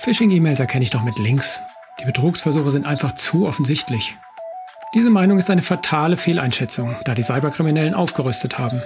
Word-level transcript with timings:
Phishing-E-Mails 0.00 0.60
erkenne 0.60 0.82
ich 0.82 0.88
doch 0.88 1.02
mit 1.02 1.18
Links. 1.18 1.60
Die 2.00 2.06
Betrugsversuche 2.06 2.70
sind 2.70 2.86
einfach 2.86 3.16
zu 3.16 3.46
offensichtlich. 3.46 4.16
Diese 4.94 5.10
Meinung 5.10 5.38
ist 5.38 5.50
eine 5.50 5.60
fatale 5.60 6.16
Fehleinschätzung, 6.16 6.96
da 7.04 7.14
die 7.14 7.22
Cyberkriminellen 7.22 7.92
aufgerüstet 7.92 8.58
haben. 8.58 8.80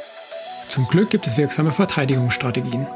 Zum 0.66 0.88
Glück 0.88 1.10
gibt 1.10 1.28
es 1.28 1.36
wirksame 1.36 1.70
Verteidigungsstrategien. 1.70 2.88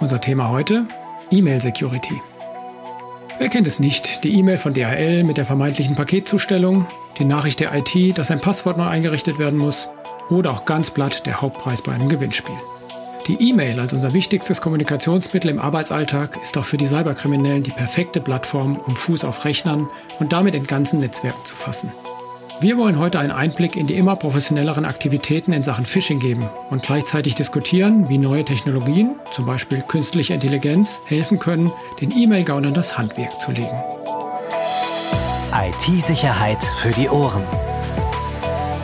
Unser 0.00 0.18
Thema 0.18 0.48
heute? 0.48 0.86
E-Mail 1.30 1.60
Security. 1.60 2.22
Wer 3.36 3.50
kennt 3.50 3.66
es 3.66 3.78
nicht? 3.78 4.24
Die 4.24 4.32
E-Mail 4.32 4.56
von 4.56 4.72
DHL 4.72 5.22
mit 5.22 5.36
der 5.36 5.44
vermeintlichen 5.44 5.94
Paketzustellung, 5.94 6.86
die 7.18 7.26
Nachricht 7.26 7.60
der 7.60 7.74
IT, 7.74 8.16
dass 8.16 8.30
ein 8.30 8.40
Passwort 8.40 8.78
neu 8.78 8.86
eingerichtet 8.86 9.38
werden 9.38 9.58
muss 9.58 9.90
oder 10.30 10.52
auch 10.52 10.64
ganz 10.64 10.90
platt 10.90 11.26
der 11.26 11.42
Hauptpreis 11.42 11.82
bei 11.82 11.92
einem 11.92 12.08
Gewinnspiel. 12.08 12.56
Die 13.28 13.50
E-Mail 13.50 13.78
als 13.78 13.92
unser 13.92 14.14
wichtigstes 14.14 14.60
Kommunikationsmittel 14.60 15.48
im 15.48 15.60
Arbeitsalltag 15.60 16.42
ist 16.42 16.58
auch 16.58 16.64
für 16.64 16.76
die 16.76 16.88
Cyberkriminellen 16.88 17.62
die 17.62 17.70
perfekte 17.70 18.20
Plattform, 18.20 18.80
um 18.84 18.96
Fuß 18.96 19.24
auf 19.24 19.44
Rechnern 19.44 19.88
und 20.18 20.32
damit 20.32 20.56
in 20.56 20.66
ganzen 20.66 20.98
Netzwerken 20.98 21.44
zu 21.44 21.54
fassen. 21.54 21.92
Wir 22.60 22.78
wollen 22.78 22.98
heute 22.98 23.20
einen 23.20 23.30
Einblick 23.30 23.76
in 23.76 23.86
die 23.86 23.94
immer 23.94 24.16
professionelleren 24.16 24.84
Aktivitäten 24.84 25.52
in 25.52 25.62
Sachen 25.62 25.86
Phishing 25.86 26.18
geben 26.18 26.48
und 26.70 26.82
gleichzeitig 26.82 27.36
diskutieren, 27.36 28.08
wie 28.08 28.18
neue 28.18 28.44
Technologien, 28.44 29.14
zum 29.30 29.46
Beispiel 29.46 29.82
künstliche 29.86 30.34
Intelligenz, 30.34 31.00
helfen 31.04 31.38
können, 31.38 31.70
den 32.00 32.10
E-Mail-Gaunern 32.10 32.74
das 32.74 32.98
Handwerk 32.98 33.40
zu 33.40 33.52
legen. 33.52 33.80
IT-Sicherheit 35.54 36.58
für 36.78 36.90
die 36.90 37.08
Ohren. 37.08 37.42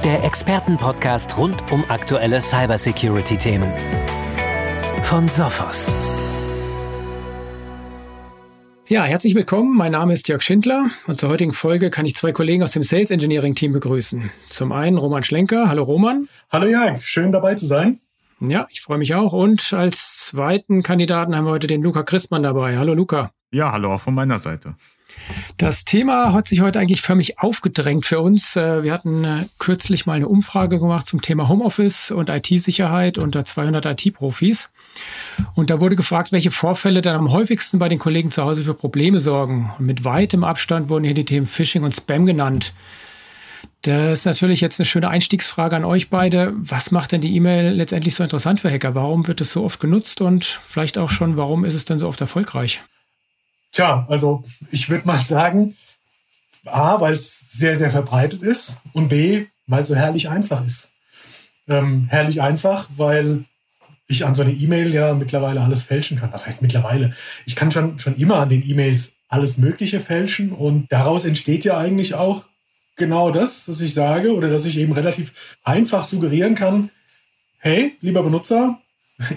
Der 0.05 0.23
Expertenpodcast 0.23 1.36
rund 1.36 1.73
um 1.73 1.84
aktuelle 1.89 2.41
Cybersecurity-Themen 2.41 3.73
von 5.09 5.27
Sophos. 5.27 5.91
Ja, 8.89 9.05
herzlich 9.05 9.34
willkommen. 9.34 9.75
Mein 9.75 9.93
Name 9.93 10.12
ist 10.12 10.29
Jörg 10.29 10.43
Schindler 10.43 10.91
und 11.07 11.19
zur 11.19 11.31
heutigen 11.31 11.53
Folge 11.53 11.89
kann 11.89 12.05
ich 12.05 12.15
zwei 12.15 12.33
Kollegen 12.33 12.62
aus 12.62 12.73
dem 12.73 12.83
Sales 12.83 13.11
Engineering 13.11 13.55
Team 13.55 13.73
begrüßen. 13.73 14.31
Zum 14.50 14.70
einen 14.70 14.98
Roman 14.98 15.23
Schlenker. 15.23 15.70
Hallo 15.70 15.83
Roman. 15.84 16.28
Hallo 16.50 16.67
Jörg, 16.67 17.00
schön 17.03 17.33
dabei 17.33 17.55
zu 17.55 17.65
sein. 17.65 17.98
Ja, 18.41 18.67
ich 18.70 18.83
freue 18.83 18.98
mich 18.98 19.15
auch. 19.15 19.33
Und 19.33 19.73
als 19.73 20.27
zweiten 20.27 20.83
Kandidaten 20.83 21.34
haben 21.34 21.47
wir 21.47 21.53
heute 21.53 21.69
den 21.69 21.83
Luca 21.83 22.03
Christmann 22.03 22.43
dabei. 22.43 22.77
Hallo 22.77 22.93
Luca. 22.93 23.31
Ja, 23.50 23.72
hallo 23.72 23.95
auch 23.95 24.03
von 24.03 24.12
meiner 24.12 24.39
Seite. 24.39 24.75
Das 25.56 25.84
Thema 25.84 26.33
hat 26.33 26.48
sich 26.48 26.61
heute 26.61 26.78
eigentlich 26.78 27.02
förmlich 27.02 27.38
aufgedrängt 27.38 28.06
für 28.06 28.20
uns. 28.20 28.56
Äh, 28.56 28.83
wir 28.83 28.92
hatten 28.92 29.25
äh, 29.25 29.44
kürzlich 29.58 30.06
mal 30.06 30.14
eine 30.14 30.28
Umfrage 30.28 30.78
gemacht 30.78 31.06
zum 31.06 31.20
Thema 31.20 31.48
Homeoffice 31.48 32.10
und 32.10 32.28
IT-Sicherheit 32.28 33.19
unter 33.19 33.44
200 33.44 33.86
IT-Profis. 33.86 34.70
Und 35.55 35.70
da 35.70 35.80
wurde 35.80 35.97
gefragt, 35.97 36.33
welche 36.33 36.50
Vorfälle 36.50 37.00
dann 37.00 37.16
am 37.16 37.33
häufigsten 37.33 37.78
bei 37.78 37.88
den 37.88 37.98
Kollegen 37.98 38.30
zu 38.30 38.42
Hause 38.42 38.62
für 38.62 38.75
Probleme 38.75 39.19
sorgen. 39.19 39.72
Und 39.78 39.86
mit 39.86 40.05
weitem 40.05 40.44
Abstand 40.44 40.88
wurden 40.88 41.05
hier 41.05 41.14
die 41.14 41.25
Themen 41.25 41.47
Phishing 41.47 41.82
und 41.82 41.94
Spam 41.94 42.27
genannt. 42.27 42.72
Das 43.82 44.20
ist 44.20 44.25
natürlich 44.25 44.60
jetzt 44.60 44.80
eine 44.80 44.86
schöne 44.86 45.08
Einstiegsfrage 45.08 45.77
an 45.77 45.84
euch 45.84 46.10
beide. 46.10 46.53
Was 46.56 46.91
macht 46.91 47.12
denn 47.12 47.20
die 47.20 47.34
E-Mail 47.36 47.70
letztendlich 47.70 48.14
so 48.14 48.22
interessant 48.22 48.60
für 48.60 48.70
Hacker? 48.70 48.94
Warum 48.94 49.27
wird 49.28 49.41
es 49.41 49.53
so 49.53 49.64
oft 49.64 49.80
genutzt 49.80 50.20
und 50.20 50.44
vielleicht 50.66 50.98
auch 50.98 51.10
schon, 51.10 51.36
warum 51.36 51.64
ist 51.64 51.75
es 51.75 51.84
denn 51.84 51.98
so 51.98 52.08
oft 52.08 52.20
erfolgreich? 52.20 52.82
Tja, 53.79 54.05
also 54.09 54.43
ich 54.73 54.91
würde 54.91 55.07
mal 55.07 55.19
sagen, 55.19 55.77
A, 56.65 57.01
weil 57.01 57.15
es 57.15 57.53
sehr, 57.53 57.77
sehr 57.77 57.93
verbreitet 57.93 58.43
ist 58.43 58.79
und 58.93 59.09
B, 59.09 59.47
weil 59.69 59.84
es 59.84 59.89
so 59.89 59.95
herrlich 59.95 60.29
einfach 60.29 60.67
ist. 60.67 60.91
Ähm, 61.69 62.09
herrlich 62.11 62.43
einfach, 62.43 62.89
weil 62.97 63.45
ich 64.09 64.27
an 64.27 64.34
so 64.34 64.43
eine 64.43 64.51
E-Mail 64.51 64.93
ja 64.93 65.15
mittlerweile 65.15 65.61
alles 65.61 65.84
fälschen 65.84 66.19
kann. 66.19 66.33
Was 66.33 66.45
heißt 66.45 66.61
mittlerweile? 66.61 67.15
Ich 67.47 67.55
kann 67.55 67.71
schon, 67.71 68.01
schon 68.01 68.17
immer 68.17 68.39
an 68.39 68.49
den 68.49 68.69
E-Mails 68.69 69.12
alles 69.29 69.59
Mögliche 69.59 70.01
fälschen 70.01 70.51
und 70.51 70.91
daraus 70.91 71.25
entsteht 71.25 71.65
ja 71.65 71.79
eigentlich 71.79 72.15
auch 72.15 72.47
genau 72.97 73.31
das, 73.31 73.67
dass 73.67 73.81
ich 73.81 73.95
sage 73.95 74.34
oder 74.34 74.51
dass 74.51 74.65
ich 74.65 74.77
eben 74.77 74.93
relativ 74.93 75.56
einfach 75.62 76.03
suggerieren 76.03 76.56
kann, 76.56 76.91
hey, 77.59 77.97
lieber 78.00 78.25
Benutzer, 78.25 78.81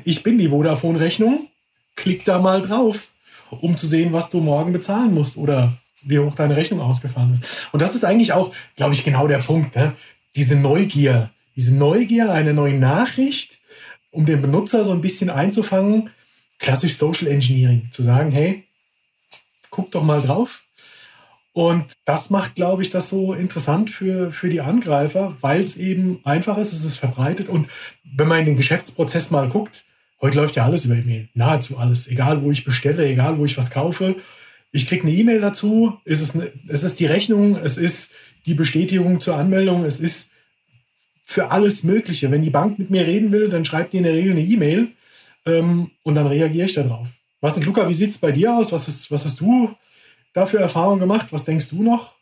ich 0.03 0.23
bin 0.23 0.39
die 0.39 0.49
Vodafone-Rechnung, 0.49 1.47
klick 1.95 2.25
da 2.25 2.39
mal 2.39 2.63
drauf 2.63 3.11
um 3.51 3.77
zu 3.77 3.87
sehen, 3.87 4.13
was 4.13 4.29
du 4.29 4.39
morgen 4.39 4.73
bezahlen 4.73 5.13
musst 5.13 5.37
oder 5.37 5.73
wie 6.03 6.19
hoch 6.19 6.35
deine 6.35 6.55
Rechnung 6.55 6.81
ausgefallen 6.81 7.33
ist. 7.33 7.67
Und 7.71 7.81
das 7.81 7.95
ist 7.95 8.03
eigentlich 8.03 8.33
auch, 8.33 8.53
glaube 8.75 8.93
ich, 8.93 9.03
genau 9.03 9.27
der 9.27 9.39
Punkt. 9.39 9.75
Ne? 9.75 9.93
Diese 10.35 10.55
Neugier, 10.55 11.29
diese 11.55 11.75
Neugier, 11.75 12.31
eine 12.31 12.53
neue 12.53 12.75
Nachricht, 12.75 13.59
um 14.11 14.25
den 14.25 14.41
Benutzer 14.41 14.83
so 14.85 14.91
ein 14.91 15.01
bisschen 15.01 15.29
einzufangen. 15.29 16.09
Klassisch 16.59 16.95
Social 16.95 17.27
Engineering, 17.27 17.89
zu 17.91 18.03
sagen, 18.03 18.31
hey, 18.31 18.65
guck 19.69 19.91
doch 19.91 20.03
mal 20.03 20.21
drauf. 20.21 20.65
Und 21.53 21.93
das 22.05 22.29
macht, 22.29 22.55
glaube 22.55 22.81
ich, 22.81 22.89
das 22.89 23.09
so 23.09 23.33
interessant 23.33 23.89
für, 23.89 24.31
für 24.31 24.49
die 24.49 24.61
Angreifer, 24.61 25.35
weil 25.41 25.63
es 25.63 25.75
eben 25.75 26.19
einfach 26.23 26.57
ist, 26.57 26.71
es 26.71 26.85
ist 26.85 26.97
verbreitet. 26.97 27.49
Und 27.49 27.67
wenn 28.03 28.27
man 28.27 28.39
in 28.39 28.45
den 28.45 28.55
Geschäftsprozess 28.55 29.31
mal 29.31 29.49
guckt, 29.49 29.83
Heute 30.21 30.37
läuft 30.37 30.55
ja 30.55 30.65
alles 30.65 30.85
über 30.85 30.95
E-Mail. 30.95 31.29
Nahezu 31.33 31.77
alles. 31.77 32.07
Egal, 32.07 32.43
wo 32.43 32.51
ich 32.51 32.63
bestelle, 32.63 33.07
egal, 33.07 33.39
wo 33.39 33.45
ich 33.45 33.57
was 33.57 33.71
kaufe. 33.71 34.17
Ich 34.71 34.87
kriege 34.87 35.03
eine 35.03 35.11
E-Mail 35.11 35.41
dazu. 35.41 35.99
Es 36.05 36.21
ist, 36.21 36.35
eine, 36.35 36.51
es 36.67 36.83
ist 36.83 36.99
die 36.99 37.07
Rechnung, 37.07 37.55
es 37.55 37.77
ist 37.77 38.11
die 38.45 38.53
Bestätigung 38.53 39.19
zur 39.19 39.35
Anmeldung, 39.35 39.83
es 39.83 39.99
ist 39.99 40.29
für 41.25 41.49
alles 41.49 41.83
Mögliche. 41.83 42.29
Wenn 42.29 42.43
die 42.43 42.51
Bank 42.51 42.77
mit 42.77 42.91
mir 42.91 43.05
reden 43.05 43.31
will, 43.31 43.49
dann 43.49 43.65
schreibt 43.65 43.93
die 43.93 43.97
in 43.97 44.03
der 44.03 44.13
Regel 44.13 44.31
eine 44.31 44.41
E-Mail 44.41 44.89
ähm, 45.45 45.89
und 46.03 46.15
dann 46.15 46.27
reagiere 46.27 46.65
ich 46.65 46.73
darauf. 46.73 47.07
Was 47.39 47.55
denn, 47.55 47.63
Luca, 47.63 47.89
wie 47.89 47.93
sieht 47.93 48.11
es 48.11 48.19
bei 48.19 48.31
dir 48.31 48.55
aus? 48.55 48.71
Was 48.71 48.87
hast, 48.87 49.09
was 49.09 49.25
hast 49.25 49.41
du 49.41 49.75
da 50.33 50.45
für 50.45 50.59
Erfahrungen 50.59 50.99
gemacht? 50.99 51.33
Was 51.33 51.45
denkst 51.45 51.69
du 51.69 51.81
noch? 51.81 52.13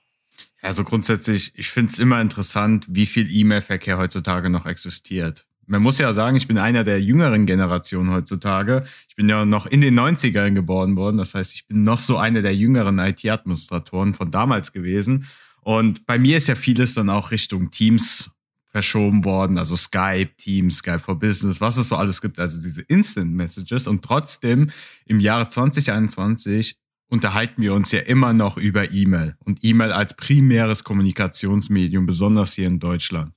Also 0.61 0.85
grundsätzlich, 0.85 1.51
ich 1.55 1.69
finde 1.69 1.91
es 1.91 1.99
immer 1.99 2.21
interessant, 2.21 2.85
wie 2.87 3.05
viel 3.05 3.29
E-Mail-Verkehr 3.29 3.97
heutzutage 3.97 4.49
noch 4.49 4.65
existiert 4.65 5.45
man 5.69 5.83
muss 5.83 5.99
ja 5.99 6.11
sagen, 6.13 6.35
ich 6.35 6.47
bin 6.47 6.57
einer 6.57 6.83
der 6.83 7.01
jüngeren 7.01 7.45
Generationen 7.45 8.11
heutzutage. 8.11 8.83
Ich 9.07 9.15
bin 9.15 9.29
ja 9.29 9.45
noch 9.45 9.67
in 9.67 9.81
den 9.81 9.97
90ern 9.97 10.53
geboren 10.53 10.95
worden. 10.95 11.17
Das 11.17 11.35
heißt, 11.35 11.53
ich 11.53 11.67
bin 11.67 11.83
noch 11.83 11.99
so 11.99 12.17
einer 12.17 12.41
der 12.41 12.55
jüngeren 12.55 12.97
IT-Administratoren 12.97 14.15
von 14.15 14.31
damals 14.31 14.73
gewesen. 14.73 15.27
Und 15.61 16.07
bei 16.07 16.17
mir 16.17 16.37
ist 16.37 16.47
ja 16.47 16.55
vieles 16.55 16.95
dann 16.95 17.09
auch 17.11 17.29
Richtung 17.29 17.69
Teams 17.69 18.31
verschoben 18.71 19.25
worden, 19.25 19.57
also 19.57 19.75
Skype, 19.75 20.31
Teams, 20.37 20.77
Skype 20.77 20.99
for 20.99 21.19
Business, 21.19 21.61
was 21.61 21.77
es 21.77 21.89
so 21.89 21.95
alles 21.95 22.21
gibt, 22.21 22.39
also 22.39 22.61
diese 22.61 22.81
Instant 22.81 23.31
Messages. 23.31 23.87
Und 23.87 24.03
trotzdem 24.03 24.71
im 25.05 25.19
Jahre 25.19 25.49
2021 25.49 26.77
unterhalten 27.09 27.61
wir 27.61 27.73
uns 27.73 27.91
ja 27.91 27.99
immer 27.99 28.33
noch 28.33 28.57
über 28.57 28.91
E-Mail 28.91 29.35
und 29.43 29.63
E-Mail 29.63 29.91
als 29.91 30.15
primäres 30.15 30.83
Kommunikationsmedium, 30.83 32.05
besonders 32.05 32.53
hier 32.53 32.67
in 32.67 32.79
Deutschland. 32.79 33.33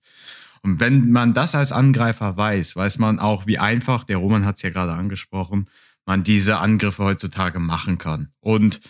Und 0.62 0.78
wenn 0.80 1.10
man 1.10 1.34
das 1.34 1.54
als 1.54 1.72
Angreifer 1.72 2.36
weiß, 2.36 2.76
weiß 2.76 2.98
man 2.98 3.18
auch, 3.18 3.46
wie 3.46 3.58
einfach, 3.58 4.04
der 4.04 4.18
Roman 4.18 4.44
hat 4.44 4.56
es 4.56 4.62
ja 4.62 4.70
gerade 4.70 4.92
angesprochen, 4.92 5.68
man 6.06 6.22
diese 6.22 6.58
Angriffe 6.58 7.04
heutzutage 7.04 7.58
machen 7.58 7.98
kann. 7.98 8.32
Und 8.40 8.80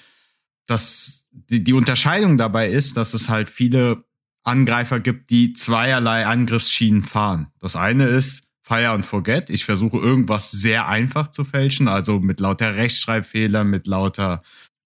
das, 0.67 1.27
die, 1.33 1.65
die 1.65 1.73
Unterscheidung 1.73 2.39
dabei 2.39 2.71
ist, 2.71 2.97
dass 2.97 3.15
es 3.15 3.29
halt 3.29 3.49
viele 3.49 4.05
Angreifer 4.45 5.01
gibt, 5.01 5.31
die 5.31 5.53
zweierlei 5.53 6.27
Angriffsschienen 6.27 7.03
fahren. 7.03 7.49
Das 7.59 7.77
eine 7.77 8.07
ist 8.07 8.49
Fire 8.63 8.91
and 8.91 9.05
Forget. 9.05 9.51
Ich 9.51 9.65
versuche 9.65 9.99
irgendwas 9.99 10.51
sehr 10.51 10.89
einfach 10.89 11.29
zu 11.29 11.45
fälschen, 11.45 11.89
also 11.89 12.21
mit 12.21 12.41
lauter 12.41 12.75
Rechtschreibfehlern, 12.75 13.69
mit 13.69 13.87
lauter 13.87 14.43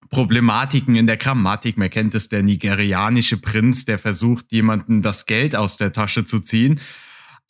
Problematiken 0.09 0.95
in 0.95 1.07
der 1.07 1.17
Grammatik. 1.17 1.77
Man 1.77 1.89
kennt 1.89 2.15
es, 2.15 2.29
der 2.29 2.43
nigerianische 2.43 3.37
Prinz, 3.37 3.85
der 3.85 3.99
versucht, 3.99 4.51
jemanden 4.51 5.01
das 5.01 5.25
Geld 5.25 5.55
aus 5.55 5.77
der 5.77 5.91
Tasche 5.91 6.25
zu 6.25 6.39
ziehen. 6.39 6.79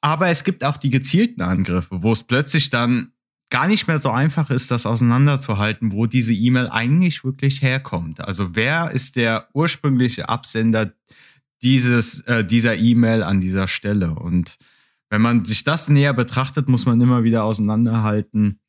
Aber 0.02 0.28
es 0.28 0.44
gibt 0.44 0.64
auch 0.64 0.78
die 0.78 0.90
gezielten 0.90 1.42
Angriffe, 1.42 2.04
wo 2.04 2.12
es 2.12 2.24
plötzlich 2.24 2.70
dann 2.70 3.12
gar 3.50 3.68
nicht 3.68 3.88
mehr 3.88 4.00
so 4.00 4.12
einfach 4.12 4.50
ist, 4.50 4.72
das 4.72 4.86
auseinanderzuhalten, 4.86 5.92
wo 5.92 6.06
diese 6.06 6.34
E-Mail 6.34 6.68
eigentlich 6.68 7.24
wirklich 7.24 7.62
herkommt. 7.62 8.20
Also 8.22 8.56
wer 8.56 8.92
ist 8.92 9.16
der 9.16 9.48
ursprüngliche 9.54 10.30
Absender 10.30 10.94
dieses, 11.62 12.22
äh, 12.22 12.44
dieser 12.44 12.76
E-Mail 12.76 13.24
an 13.24 13.40
dieser 13.40 13.68
Stelle? 13.68 14.16
Und 14.16 14.58
wenn 15.10 15.22
man 15.22 15.46
sich 15.46 15.64
das 15.64 15.88
näher 15.90 16.14
betrachtet, 16.14 16.68
muss 16.68 16.86
man 16.86 17.00
immer 17.00 17.24
wieder 17.24 17.44
auseinanderhalten, 17.44 18.60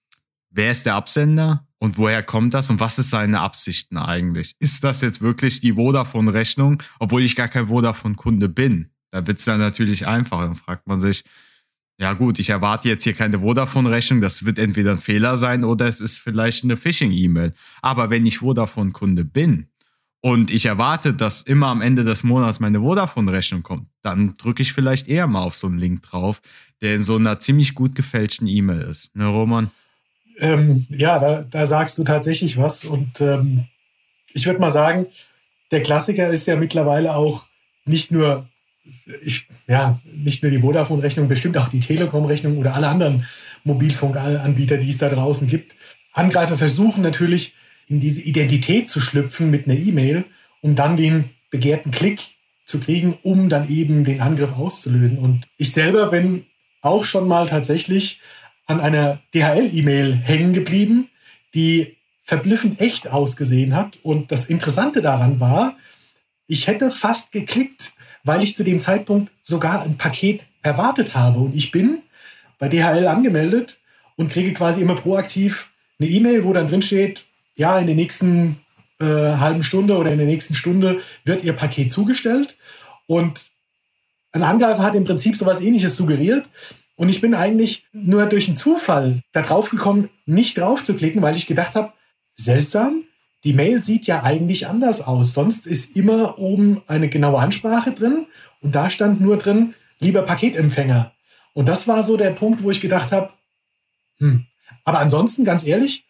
wer 0.59 0.73
ist 0.73 0.87
der 0.87 0.97
Absender 0.97 1.65
und 1.79 1.99
woher 1.99 2.23
kommt 2.25 2.53
das 2.53 2.69
und 2.69 2.81
was 2.81 2.99
ist 2.99 3.11
seine 3.11 3.41
Absichten 3.41 3.97
eigentlich? 3.97 4.57
Ist 4.59 4.83
das 4.83 5.01
jetzt 5.01 5.23
wirklich 5.23 5.61
die 5.61 5.75
Vodafone-Rechnung, 5.75 6.83
obwohl 6.99 7.23
ich 7.23 7.37
gar 7.37 7.47
kein 7.47 7.69
Vodafone-Kunde 7.69 8.49
bin? 8.49 8.91
Da 9.13 9.25
wird's 9.27 9.45
dann 9.45 9.61
natürlich 9.61 10.09
einfacher. 10.09 10.47
Dann 10.47 10.57
fragt 10.57 10.89
man 10.89 11.01
sich, 11.01 11.23
ja 12.01 12.13
gut, 12.13 12.41
ich 12.41 12.51
erwarte 12.51 12.89
jetzt 12.89 13.05
hier 13.05 13.15
keine 13.15 13.39
Vodafone-Rechnung, 13.39 14.21
das 14.21 14.45
wird 14.45 14.59
entweder 14.59 14.91
ein 14.91 14.99
Fehler 14.99 15.37
sein 15.37 15.63
oder 15.63 15.87
es 15.87 16.01
ist 16.01 16.19
vielleicht 16.19 16.65
eine 16.65 16.77
Phishing-E-Mail. 16.77 17.55
Aber 17.81 18.11
wenn 18.11 18.27
ich 18.27 18.39
Vodafone-Kunde 18.39 19.25
bin 19.25 19.69
und 20.21 20.51
ich 20.51 20.67
erwarte, 20.67 21.15
dass 21.15 21.43
immer 21.43 21.69
am 21.69 21.83
Ende 21.83 22.03
des 22.03 22.25
Monats 22.25 22.59
meine 22.59 22.81
Vodafone-Rechnung 22.81 23.63
kommt, 23.63 23.89
dann 24.03 24.37
drücke 24.37 24.63
ich 24.63 24.73
vielleicht 24.73 25.07
eher 25.07 25.29
mal 25.29 25.43
auf 25.43 25.55
so 25.55 25.69
einen 25.69 25.79
Link 25.79 26.03
drauf, 26.03 26.43
der 26.81 26.97
in 26.97 27.03
so 27.03 27.15
einer 27.15 27.39
ziemlich 27.39 27.77
gut 27.77 27.95
gefälschten 27.95 28.49
E-Mail 28.49 28.81
ist. 28.81 29.15
Ne, 29.15 29.27
Roman? 29.27 29.71
Ähm, 30.38 30.87
ja, 30.90 31.19
da, 31.19 31.43
da 31.43 31.67
sagst 31.67 31.99
du 31.99 32.05
tatsächlich 32.05 32.58
was. 32.58 32.85
Und 32.85 33.20
ähm, 33.20 33.64
ich 34.32 34.46
würde 34.46 34.61
mal 34.61 34.70
sagen, 34.70 35.06
der 35.70 35.82
Klassiker 35.82 36.29
ist 36.29 36.46
ja 36.46 36.56
mittlerweile 36.56 37.14
auch 37.14 37.46
nicht 37.85 38.11
nur, 38.11 38.49
ich, 39.23 39.49
ja, 39.67 40.00
nicht 40.14 40.43
nur 40.43 40.50
die 40.50 40.61
Vodafone-Rechnung, 40.61 41.29
bestimmt 41.29 41.58
auch 41.58 41.69
die 41.69 41.81
Telekom-Rechnung 41.81 42.58
oder 42.58 42.75
alle 42.75 42.88
anderen 42.88 43.26
Mobilfunkanbieter, 43.64 44.79
die 44.79 44.90
es 44.90 44.99
da 44.99 45.08
draußen 45.08 45.49
gibt. 45.49 45.75
Angreifer 46.12 46.56
versuchen 46.56 47.02
natürlich, 47.02 47.55
in 47.88 48.00
diese 48.00 48.20
Identität 48.20 48.88
zu 48.88 49.00
schlüpfen 49.00 49.50
mit 49.50 49.67
einer 49.67 49.79
E-Mail, 49.79 50.25
um 50.61 50.75
dann 50.75 50.96
den 50.96 51.31
begehrten 51.50 51.90
Klick 51.90 52.20
zu 52.67 52.81
kriegen, 52.81 53.17
um 53.23 53.49
dann 53.49 53.69
eben 53.70 54.05
den 54.05 54.20
Angriff 54.20 54.52
auszulösen. 54.52 55.19
Und 55.19 55.46
ich 55.56 55.73
selber 55.73 56.08
bin 56.08 56.44
auch 56.82 57.05
schon 57.05 57.26
mal 57.26 57.46
tatsächlich 57.46 58.20
an 58.69 58.81
einer 58.81 59.20
DHL-E-Mail 59.35 60.15
hängen 60.15 60.53
geblieben, 60.53 61.09
die 61.55 61.97
verblüffend 62.23 62.81
echt 62.81 63.09
ausgesehen 63.09 63.75
hat. 63.75 63.99
Und 64.03 64.31
das 64.31 64.47
Interessante 64.47 65.03
daran 65.03 65.41
war, 65.41 65.76
ich 66.47 66.67
hätte 66.67 66.91
fast 66.91 67.32
geklickt, 67.32 67.94
weil 68.23 68.43
ich 68.43 68.55
zu 68.55 68.62
dem 68.62 68.79
Zeitpunkt 68.79 69.32
sogar 69.43 69.82
ein 69.82 69.97
Paket 69.97 70.43
erwartet 70.62 71.15
habe. 71.15 71.41
Und 71.41 71.56
ich 71.56 71.70
bin 71.70 72.03
bei 72.59 72.69
DHL 72.69 73.06
angemeldet 73.06 73.79
und 74.17 74.31
kriege 74.31 74.53
quasi 74.53 74.82
immer 74.82 74.97
proaktiv 74.97 75.71
eine 75.99 76.09
E-Mail, 76.09 76.44
wo 76.44 76.53
dann 76.53 76.69
drin 76.69 76.82
steht, 76.82 77.25
ja, 77.56 77.79
in 77.79 77.87
der 77.87 77.97
nächsten 77.97 78.61
äh, 79.00 79.05
halben 79.05 79.62
Stunde 79.62 79.97
oder 79.97 80.12
in 80.12 80.19
der 80.19 80.26
nächsten 80.26 80.55
Stunde 80.55 81.00
wird 81.25 81.43
Ihr 81.43 81.55
Paket 81.55 81.91
zugestellt. 81.91 82.56
Und 83.06 83.50
ein 84.32 84.43
Angreifer 84.43 84.82
hat 84.82 84.94
im 84.94 85.05
Prinzip 85.05 85.37
sowas 85.37 85.62
ähnliches 85.62 85.97
suggeriert. 85.97 86.47
Und 86.99 87.11
ich 87.11 87.21
bin 87.21 87.33
eigentlich 87.33 87.87
nur 87.93 88.27
durch 88.27 88.49
einen 88.49 88.56
Zufall 88.56 89.21
da 89.31 89.43
drauf 89.43 89.71
gekommen, 89.71 90.11
nicht 90.27 90.59
drauf 90.59 90.83
zu 90.83 90.95
klicken, 90.95 91.23
weil 91.23 91.37
ich 91.37 91.47
gedacht 91.47 91.77
habe, 91.77 91.93
seltsam, 92.35 93.05
die 93.45 93.53
Mail 93.53 93.85
sieht 93.85 94.09
ja 94.09 94.25
eigentlich 94.25 94.67
anders 94.67 95.06
aus. 95.06 95.33
Sonst 95.33 95.69
ist 95.69 95.95
immer 95.95 96.41
oben 96.41 96.83
eine 96.89 97.09
genaue 97.09 97.39
Ansprache 97.39 97.93
drin 97.93 98.27
und 98.62 98.75
da 98.75 98.91
stand 98.91 99.21
nur 99.21 99.37
drin, 99.37 99.75
lieber 100.00 100.23
Paketempfänger. 100.23 101.12
Und 101.55 101.69
das 101.69 101.87
war 101.87 102.03
so 102.03 102.17
der 102.17 102.33
Punkt, 102.33 102.65
wo 102.65 102.71
ich 102.73 102.81
gedacht 102.81 103.12
habe, 103.12 103.33
hm. 104.19 104.47
Aber 104.85 104.99
ansonsten, 104.99 105.45
ganz 105.45 105.65
ehrlich, 105.65 106.05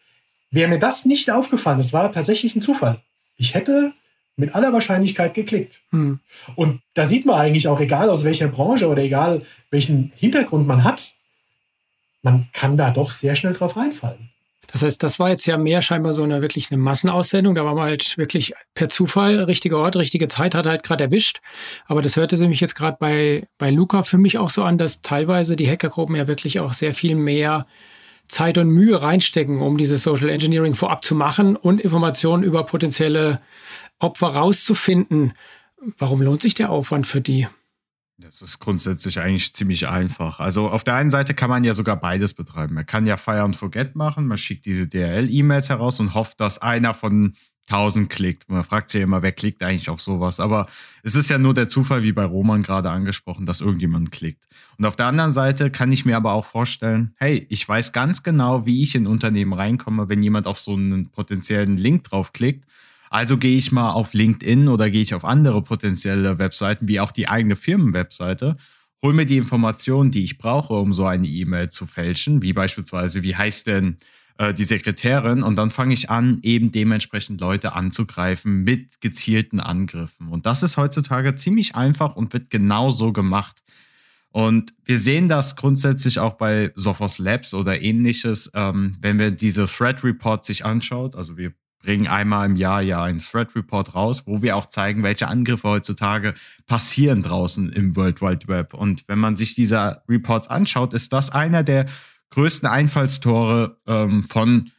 wäre 0.49 0.69
mir 0.69 0.79
das 0.79 1.05
nicht 1.05 1.29
aufgefallen. 1.29 1.77
Das 1.77 1.93
war 1.93 2.11
tatsächlich 2.11 2.55
ein 2.55 2.61
Zufall. 2.61 3.03
Ich 3.35 3.53
hätte 3.53 3.93
mit 4.39 4.55
aller 4.55 4.71
Wahrscheinlichkeit 4.71 5.33
geklickt. 5.33 5.81
Hm. 5.91 6.19
Und 6.55 6.81
da 6.93 7.05
sieht 7.05 7.25
man 7.25 7.39
eigentlich 7.39 7.67
auch, 7.67 7.79
egal 7.79 8.09
aus 8.09 8.23
welcher 8.23 8.47
Branche 8.47 8.87
oder 8.87 9.03
egal 9.03 9.41
welchen 9.69 10.13
Hintergrund 10.15 10.65
man 10.65 10.83
hat, 10.83 11.13
man 12.21 12.47
kann 12.53 12.77
da 12.77 12.91
doch 12.91 13.11
sehr 13.11 13.35
schnell 13.35 13.53
drauf 13.53 13.75
reinfallen. 13.77 14.29
Das 14.71 14.83
heißt, 14.83 15.01
das 15.01 15.19
war 15.19 15.29
jetzt 15.29 15.45
ja 15.47 15.57
mehr 15.57 15.81
scheinbar 15.81 16.13
so 16.13 16.23
eine 16.23 16.41
wirklich 16.41 16.71
eine 16.71 16.79
Massenaussendung. 16.79 17.55
Da 17.55 17.65
war 17.65 17.73
man 17.73 17.85
halt 17.85 18.17
wirklich 18.17 18.53
per 18.75 18.87
Zufall, 18.87 19.43
richtiger 19.43 19.77
Ort, 19.77 19.95
richtige 19.95 20.27
Zeit, 20.27 20.53
hat 20.53 20.67
halt 20.67 20.83
gerade 20.83 21.05
erwischt. 21.05 21.41
Aber 21.87 22.01
das 22.01 22.15
hörte 22.15 22.37
sich 22.37 22.59
jetzt 22.59 22.75
gerade 22.75 22.97
bei, 22.99 23.47
bei 23.57 23.71
Luca 23.71 24.03
für 24.03 24.19
mich 24.19 24.37
auch 24.37 24.49
so 24.49 24.63
an, 24.63 24.77
dass 24.77 25.01
teilweise 25.01 25.55
die 25.55 25.69
Hackergruppen 25.69 26.15
ja 26.15 26.27
wirklich 26.27 26.59
auch 26.59 26.73
sehr 26.73 26.93
viel 26.93 27.15
mehr 27.15 27.65
Zeit 28.29 28.57
und 28.57 28.69
Mühe 28.69 29.01
reinstecken, 29.01 29.59
um 29.61 29.77
dieses 29.77 30.03
Social 30.03 30.29
Engineering 30.29 30.75
vorab 30.75 31.03
zu 31.03 31.15
machen 31.15 31.55
und 31.55 31.81
Informationen 31.81 32.43
über 32.43 32.63
potenzielle 32.65 33.41
Opfer 33.97 34.27
rauszufinden. 34.27 35.33
Warum 35.97 36.21
lohnt 36.21 36.41
sich 36.41 36.53
der 36.53 36.69
Aufwand 36.69 37.07
für 37.07 37.21
die? 37.21 37.47
Das 38.17 38.41
ist 38.41 38.59
grundsätzlich 38.59 39.19
eigentlich 39.19 39.53
ziemlich 39.53 39.87
einfach. 39.87 40.39
Also 40.39 40.69
auf 40.69 40.83
der 40.83 40.95
einen 40.95 41.09
Seite 41.09 41.33
kann 41.33 41.49
man 41.49 41.63
ja 41.63 41.73
sogar 41.73 41.97
beides 41.97 42.33
betreiben. 42.33 42.75
Man 42.75 42.85
kann 42.85 43.07
ja 43.07 43.17
Fire 43.17 43.41
and 43.41 43.55
Forget 43.55 43.95
machen, 43.95 44.27
man 44.27 44.37
schickt 44.37 44.65
diese 44.65 44.87
DRL-E-Mails 44.87 45.69
heraus 45.69 45.99
und 45.99 46.13
hofft, 46.13 46.39
dass 46.39 46.61
einer 46.61 46.93
von 46.93 47.35
1000 47.69 48.09
klickt. 48.09 48.49
Man 48.49 48.63
fragt 48.63 48.89
sich 48.89 48.99
ja 48.99 49.03
immer, 49.03 49.21
wer 49.21 49.31
klickt 49.31 49.61
eigentlich 49.63 49.89
auf 49.89 50.01
sowas. 50.01 50.39
Aber 50.39 50.67
es 51.03 51.15
ist 51.15 51.29
ja 51.29 51.37
nur 51.37 51.53
der 51.53 51.67
Zufall, 51.67 52.03
wie 52.03 52.11
bei 52.11 52.25
Roman 52.25 52.63
gerade 52.63 52.89
angesprochen, 52.89 53.45
dass 53.45 53.61
irgendjemand 53.61 54.11
klickt. 54.11 54.43
Und 54.77 54.85
auf 54.85 54.95
der 54.95 55.07
anderen 55.07 55.31
Seite 55.31 55.71
kann 55.71 55.91
ich 55.91 56.05
mir 56.05 56.17
aber 56.17 56.33
auch 56.33 56.45
vorstellen, 56.45 57.13
hey, 57.17 57.45
ich 57.49 57.67
weiß 57.67 57.93
ganz 57.93 58.23
genau, 58.23 58.65
wie 58.65 58.81
ich 58.81 58.95
in 58.95 59.07
Unternehmen 59.07 59.53
reinkomme, 59.53 60.09
wenn 60.09 60.23
jemand 60.23 60.47
auf 60.47 60.59
so 60.59 60.73
einen 60.73 61.09
potenziellen 61.09 61.77
Link 61.77 62.05
draufklickt. 62.05 62.65
Also 63.09 63.37
gehe 63.37 63.57
ich 63.57 63.71
mal 63.71 63.91
auf 63.91 64.13
LinkedIn 64.13 64.67
oder 64.67 64.89
gehe 64.89 65.01
ich 65.01 65.13
auf 65.15 65.25
andere 65.25 65.61
potenzielle 65.63 66.37
Webseiten, 66.37 66.87
wie 66.87 66.99
auch 66.99 67.11
die 67.11 67.27
eigene 67.27 67.55
Firmenwebseite, 67.55 68.55
hol 69.01 69.13
mir 69.13 69.25
die 69.25 69.37
Informationen, 69.37 70.11
die 70.11 70.23
ich 70.23 70.37
brauche, 70.37 70.73
um 70.73 70.93
so 70.93 71.05
eine 71.05 71.27
E-Mail 71.27 71.69
zu 71.69 71.85
fälschen, 71.85 72.41
wie 72.41 72.53
beispielsweise, 72.53 73.23
wie 73.23 73.35
heißt 73.35 73.67
denn 73.67 73.97
äh, 74.39 74.53
die 74.53 74.63
Sekretärin 74.63 75.43
und 75.43 75.57
dann 75.57 75.69
fange 75.69 75.93
ich 75.93 76.09
an, 76.09 76.39
eben 76.43 76.71
dementsprechend 76.71 77.41
Leute 77.41 77.75
anzugreifen 77.75 78.63
mit 78.63 79.01
gezielten 79.01 79.59
Angriffen. 79.59 80.29
Und 80.29 80.45
das 80.45 80.63
ist 80.63 80.77
heutzutage 80.77 81.35
ziemlich 81.35 81.75
einfach 81.75 82.15
und 82.15 82.31
wird 82.31 82.49
genau 82.49 82.89
so 82.89 83.11
gemacht. 83.11 83.61
Und 84.31 84.73
wir 84.85 84.97
sehen 84.97 85.27
das 85.27 85.57
grundsätzlich 85.57 86.19
auch 86.19 86.35
bei 86.35 86.71
Sophos 86.75 87.19
Labs 87.19 87.53
oder 87.53 87.81
ähnliches, 87.81 88.49
ähm, 88.55 88.95
wenn 89.01 89.19
wir 89.19 89.31
diese 89.31 89.65
Threat 89.65 90.05
Report 90.05 90.45
sich 90.45 90.63
anschaut. 90.63 91.17
Also 91.17 91.35
wir 91.37 91.51
bringen 91.81 92.07
einmal 92.07 92.45
im 92.45 92.55
Jahr 92.55 92.81
ja 92.81 93.03
einen 93.03 93.19
Threat 93.19 93.53
Report 93.57 93.93
raus, 93.93 94.23
wo 94.25 94.41
wir 94.41 94.55
auch 94.55 94.67
zeigen, 94.67 95.03
welche 95.03 95.27
Angriffe 95.27 95.67
heutzutage 95.67 96.33
passieren 96.65 97.23
draußen 97.23 97.73
im 97.73 97.97
World 97.97 98.21
Wide 98.21 98.47
Web. 98.47 98.73
Und 98.73 99.03
wenn 99.07 99.19
man 99.19 99.35
sich 99.35 99.53
diese 99.53 100.01
Reports 100.07 100.47
anschaut, 100.47 100.93
ist 100.93 101.11
das 101.11 101.31
einer 101.31 101.63
der 101.63 101.87
größten 102.31 102.67
Einfallstore 102.67 103.77
ähm, 103.87 104.23
von 104.23 104.71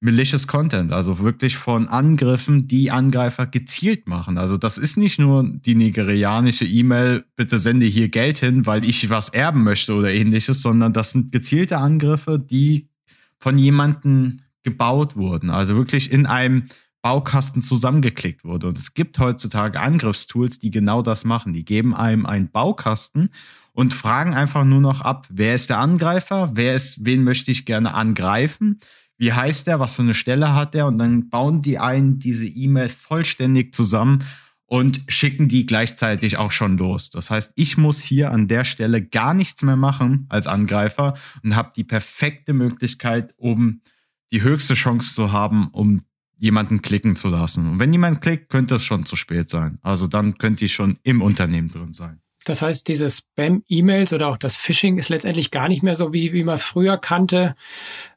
malicious 0.00 0.46
Content, 0.46 0.92
also 0.92 1.18
wirklich 1.18 1.56
von 1.56 1.88
Angriffen, 1.88 2.68
die 2.68 2.90
Angreifer 2.90 3.46
gezielt 3.46 4.06
machen. 4.06 4.38
Also 4.38 4.56
das 4.56 4.78
ist 4.78 4.96
nicht 4.96 5.18
nur 5.18 5.44
die 5.44 5.74
nigerianische 5.74 6.64
E-Mail, 6.64 7.24
bitte 7.34 7.58
sende 7.58 7.86
hier 7.86 8.08
Geld 8.08 8.38
hin, 8.38 8.66
weil 8.66 8.84
ich 8.84 9.10
was 9.10 9.30
erben 9.30 9.64
möchte 9.64 9.94
oder 9.94 10.12
ähnliches, 10.12 10.62
sondern 10.62 10.92
das 10.92 11.10
sind 11.10 11.32
gezielte 11.32 11.78
Angriffe, 11.78 12.38
die 12.38 12.88
von 13.38 13.58
jemandem 13.58 14.40
gebaut 14.62 15.16
wurden. 15.16 15.50
Also 15.50 15.76
wirklich 15.76 16.12
in 16.12 16.26
einem 16.26 16.68
Baukasten 17.02 17.62
zusammengeklickt 17.62 18.44
wurde. 18.44 18.68
Und 18.68 18.78
es 18.78 18.94
gibt 18.94 19.18
heutzutage 19.18 19.80
Angriffstools, 19.80 20.58
die 20.58 20.70
genau 20.70 21.02
das 21.02 21.24
machen. 21.24 21.52
Die 21.52 21.64
geben 21.64 21.94
einem 21.94 22.26
einen 22.26 22.50
Baukasten 22.50 23.30
und 23.72 23.94
fragen 23.94 24.34
einfach 24.34 24.64
nur 24.64 24.80
noch 24.80 25.02
ab, 25.02 25.26
wer 25.30 25.54
ist 25.54 25.70
der 25.70 25.78
Angreifer, 25.78 26.50
wer 26.54 26.74
ist, 26.74 27.04
wen 27.04 27.22
möchte 27.22 27.52
ich 27.52 27.64
gerne 27.64 27.94
angreifen, 27.94 28.80
wie 29.16 29.32
heißt 29.32 29.66
der, 29.66 29.78
was 29.78 29.94
für 29.94 30.02
eine 30.02 30.14
Stelle 30.14 30.54
hat 30.54 30.74
der 30.74 30.86
und 30.86 30.98
dann 30.98 31.28
bauen 31.28 31.62
die 31.62 31.78
einen 31.78 32.18
diese 32.18 32.46
E-Mail 32.46 32.88
vollständig 32.88 33.74
zusammen 33.74 34.24
und 34.66 35.00
schicken 35.08 35.48
die 35.48 35.64
gleichzeitig 35.64 36.36
auch 36.36 36.52
schon 36.52 36.76
los. 36.76 37.10
Das 37.10 37.30
heißt, 37.30 37.52
ich 37.56 37.76
muss 37.76 38.02
hier 38.02 38.32
an 38.32 38.48
der 38.48 38.64
Stelle 38.64 39.02
gar 39.02 39.32
nichts 39.32 39.62
mehr 39.62 39.76
machen 39.76 40.26
als 40.28 40.46
Angreifer 40.46 41.14
und 41.42 41.56
habe 41.56 41.72
die 41.74 41.84
perfekte 41.84 42.52
Möglichkeit, 42.52 43.34
um 43.38 43.80
die 44.30 44.42
höchste 44.42 44.74
Chance 44.74 45.14
zu 45.14 45.32
haben, 45.32 45.68
um 45.68 46.02
jemanden 46.38 46.82
klicken 46.82 47.16
zu 47.16 47.28
lassen. 47.28 47.68
Und 47.68 47.78
wenn 47.78 47.92
jemand 47.92 48.20
klickt, 48.20 48.48
könnte 48.48 48.76
es 48.76 48.82
schon 48.82 49.04
zu 49.04 49.16
spät 49.16 49.48
sein. 49.48 49.78
Also 49.82 50.06
dann 50.06 50.38
könnte 50.38 50.64
ich 50.64 50.72
schon 50.72 50.98
im 51.02 51.20
Unternehmen 51.22 51.68
drin 51.68 51.92
sein. 51.92 52.20
Das 52.44 52.62
heißt, 52.62 52.88
diese 52.88 53.10
Spam-E-Mails 53.10 54.12
oder 54.12 54.28
auch 54.28 54.38
das 54.38 54.56
Phishing 54.56 54.96
ist 54.96 55.10
letztendlich 55.10 55.50
gar 55.50 55.68
nicht 55.68 55.82
mehr 55.82 55.94
so, 55.94 56.12
wie, 56.14 56.32
wie 56.32 56.44
man 56.44 56.56
früher 56.56 56.96
kannte. 56.96 57.54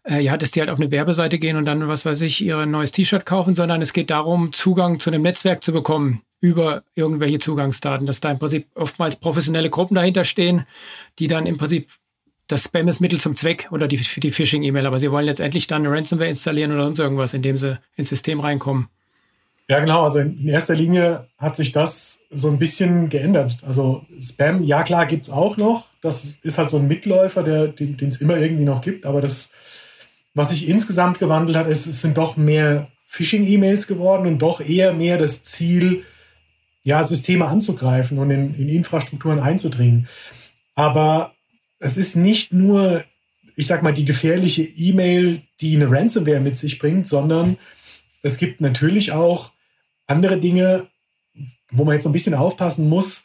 Äh, 0.04 0.22
ja, 0.22 0.38
dass 0.38 0.52
die 0.52 0.62
halt 0.62 0.70
auf 0.70 0.80
eine 0.80 0.92
Werbeseite 0.92 1.38
gehen 1.38 1.58
und 1.58 1.66
dann, 1.66 1.88
was 1.88 2.06
weiß 2.06 2.22
ich, 2.22 2.44
ihr 2.44 2.66
neues 2.66 2.92
T-Shirt 2.92 3.26
kaufen, 3.26 3.56
sondern 3.56 3.82
es 3.82 3.92
geht 3.92 4.10
darum, 4.10 4.54
Zugang 4.54 5.00
zu 5.00 5.10
einem 5.10 5.24
Netzwerk 5.24 5.64
zu 5.64 5.74
bekommen 5.74 6.22
über 6.40 6.84
irgendwelche 6.96 7.40
Zugangsdaten, 7.40 8.08
dass 8.08 8.20
da 8.20 8.32
im 8.32 8.40
Prinzip 8.40 8.68
oftmals 8.74 9.18
professionelle 9.18 9.70
Gruppen 9.70 9.96
dahinter 9.96 10.24
stehen, 10.24 10.66
die 11.20 11.28
dann 11.28 11.46
im 11.46 11.58
Prinzip 11.58 11.90
das 12.52 12.66
Spam 12.66 12.88
ist 12.88 13.00
Mittel 13.00 13.20
zum 13.20 13.36
Zweck 13.36 13.70
oder 13.72 13.88
die, 13.88 13.98
die 13.98 14.32
Phishing-E-Mail, 14.32 14.86
aber 14.86 15.00
sie 15.00 15.12
wollen 15.12 15.26
letztendlich 15.26 15.68
dann 15.68 15.86
eine 15.86 15.96
Ransomware 15.96 16.28
installieren 16.28 16.74
oder 16.74 16.84
sonst 16.84 17.00
irgendwas, 17.00 17.34
indem 17.34 17.56
sie 17.56 17.80
ins 17.96 18.10
System 18.10 18.42
reinkommen. 18.42 18.90
Ja, 19.70 19.80
genau. 19.80 20.04
Also 20.04 20.20
in 20.20 20.48
erster 20.50 20.76
Linie 20.76 21.28
hat 21.38 21.56
sich 21.56 21.72
das 21.72 22.20
so 22.30 22.50
ein 22.50 22.60
bisschen 22.60 23.10
geändert. 23.10 23.58
Also 23.66 24.06
Spam, 24.20 24.64
ja 24.64 24.84
klar, 24.84 25.06
gibt 25.06 25.28
es 25.28 25.32
auch 25.32 25.56
noch. 25.56 25.86
Das 26.02 26.38
ist 26.42 26.58
halt 26.58 26.70
so 26.70 26.78
ein 26.78 26.88
Mitläufer, 26.88 27.44
der, 27.44 27.68
den 27.70 27.98
es 28.02 28.20
immer 28.20 28.36
irgendwie 28.36 28.66
noch 28.66 28.82
gibt. 28.82 29.06
Aber 29.06 29.22
das, 29.22 29.50
was 30.34 30.50
sich 30.50 30.68
insgesamt 30.68 31.20
gewandelt 31.20 31.58
hat, 31.58 31.68
ist, 31.68 31.88
es 31.88 32.02
sind 32.02 32.18
doch 32.18 32.36
mehr 32.36 32.90
Phishing-E-Mails 33.06 33.88
geworden 33.88 34.28
und 34.28 34.40
doch 34.40 34.60
eher 34.60 34.94
mehr 34.94 35.18
das 35.18 35.44
Ziel, 35.44 36.04
ja, 36.84 37.02
Systeme 37.04 37.48
anzugreifen 37.48 38.18
und 38.18 38.30
in, 38.30 38.54
in 38.56 38.68
Infrastrukturen 38.68 39.40
einzudringen. 39.40 40.08
Aber 40.76 41.34
es 41.82 41.98
ist 41.98 42.16
nicht 42.16 42.54
nur, 42.54 43.04
ich 43.56 43.68
sag 43.68 43.84
mal, 43.84 43.94
die 43.94 44.06
gefährliche 44.06 44.64
E-Mail, 44.64 45.42
die 45.60 45.76
eine 45.76 45.92
Ransomware 45.92 46.40
mit 46.40 46.56
sich 46.56 46.80
bringt, 46.80 47.08
sondern 47.08 47.58
es 48.22 48.38
gibt 48.38 48.62
natürlich 48.62 49.12
auch 49.12 49.52
andere 50.08 50.40
Dinge, 50.40 50.88
wo 51.72 51.84
man 51.84 51.96
jetzt 51.96 52.06
ein 52.06 52.14
bisschen 52.14 52.36
aufpassen 52.36 52.88
muss, 52.88 53.24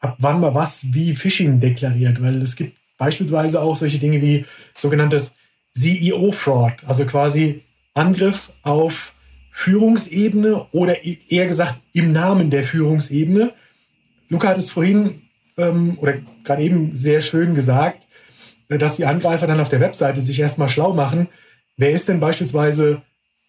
ab 0.00 0.16
wann 0.18 0.40
man 0.40 0.54
was 0.54 0.92
wie 0.92 1.14
Phishing 1.14 1.60
deklariert, 1.60 2.20
weil 2.20 2.42
es 2.42 2.56
gibt 2.56 2.76
beispielsweise 2.98 3.62
auch 3.62 3.76
solche 3.76 3.98
Dinge 3.98 4.20
wie 4.20 4.44
sogenanntes 4.74 5.34
CEO-Fraud, 5.74 6.84
also 6.86 7.06
quasi 7.06 7.62
Angriff 7.94 8.52
auf 8.62 9.14
Führungsebene 9.52 10.66
oder 10.72 11.04
e-, 11.04 11.18
eher 11.28 11.46
gesagt 11.46 11.80
im 11.92 12.12
Namen 12.12 12.50
der 12.50 12.64
Führungsebene. 12.64 13.52
Luca 14.28 14.48
hat 14.48 14.58
es 14.58 14.70
vorhin 14.70 15.23
ähm, 15.56 15.98
oder 16.00 16.14
gerade 16.44 16.62
eben 16.62 16.94
sehr 16.94 17.20
schön 17.20 17.54
gesagt, 17.54 18.06
äh, 18.68 18.78
dass 18.78 18.96
die 18.96 19.06
Angreifer 19.06 19.46
dann 19.46 19.60
auf 19.60 19.68
der 19.68 19.80
Webseite 19.80 20.20
sich 20.20 20.40
erstmal 20.40 20.68
schlau 20.68 20.92
machen. 20.92 21.28
Wer 21.76 21.90
ist 21.90 22.08
denn 22.08 22.20
beispielsweise 22.20 23.02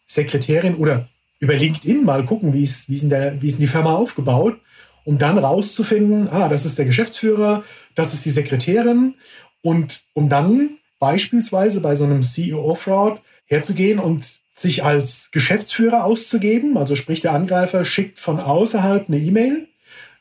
Sekretärin 0.06 0.76
oder 0.76 1.10
über 1.40 1.56
LinkedIn 1.56 2.04
mal 2.04 2.26
gucken, 2.26 2.54
wie 2.54 2.64
ist, 2.64 2.90
wie 2.90 2.96
ist, 2.96 3.10
der, 3.10 3.42
wie 3.42 3.48
ist 3.48 3.60
die 3.60 3.68
Firma 3.68 3.96
aufgebaut, 3.96 4.60
um 5.04 5.18
dann 5.18 5.38
rauszufinden, 5.38 6.28
ah, 6.30 6.50
das 6.50 6.66
ist 6.66 6.78
der 6.78 6.86
Geschäftsführer, 6.86 7.64
das 7.94 8.14
ist 8.14 8.26
die 8.26 8.32
Sekretärin 8.32 9.16
und 9.62 10.04
um 10.14 10.30
dann 10.30 10.78
beispielsweise 11.00 11.82
bei 11.82 11.96
so 11.96 12.06
einem 12.06 12.24
CEO-Fraud 12.24 13.22
herzugehen 13.46 14.00
und 14.00 14.40
sich 14.54 14.84
als 14.84 15.30
Geschäftsführer 15.32 16.06
auszugeben. 16.06 16.78
Also 16.78 16.96
sprich, 16.96 17.20
der 17.20 17.34
Angreifer 17.34 17.84
schickt 17.84 18.20
von 18.20 18.40
außerhalb 18.40 19.08
eine 19.08 19.18
E-Mail, 19.18 19.68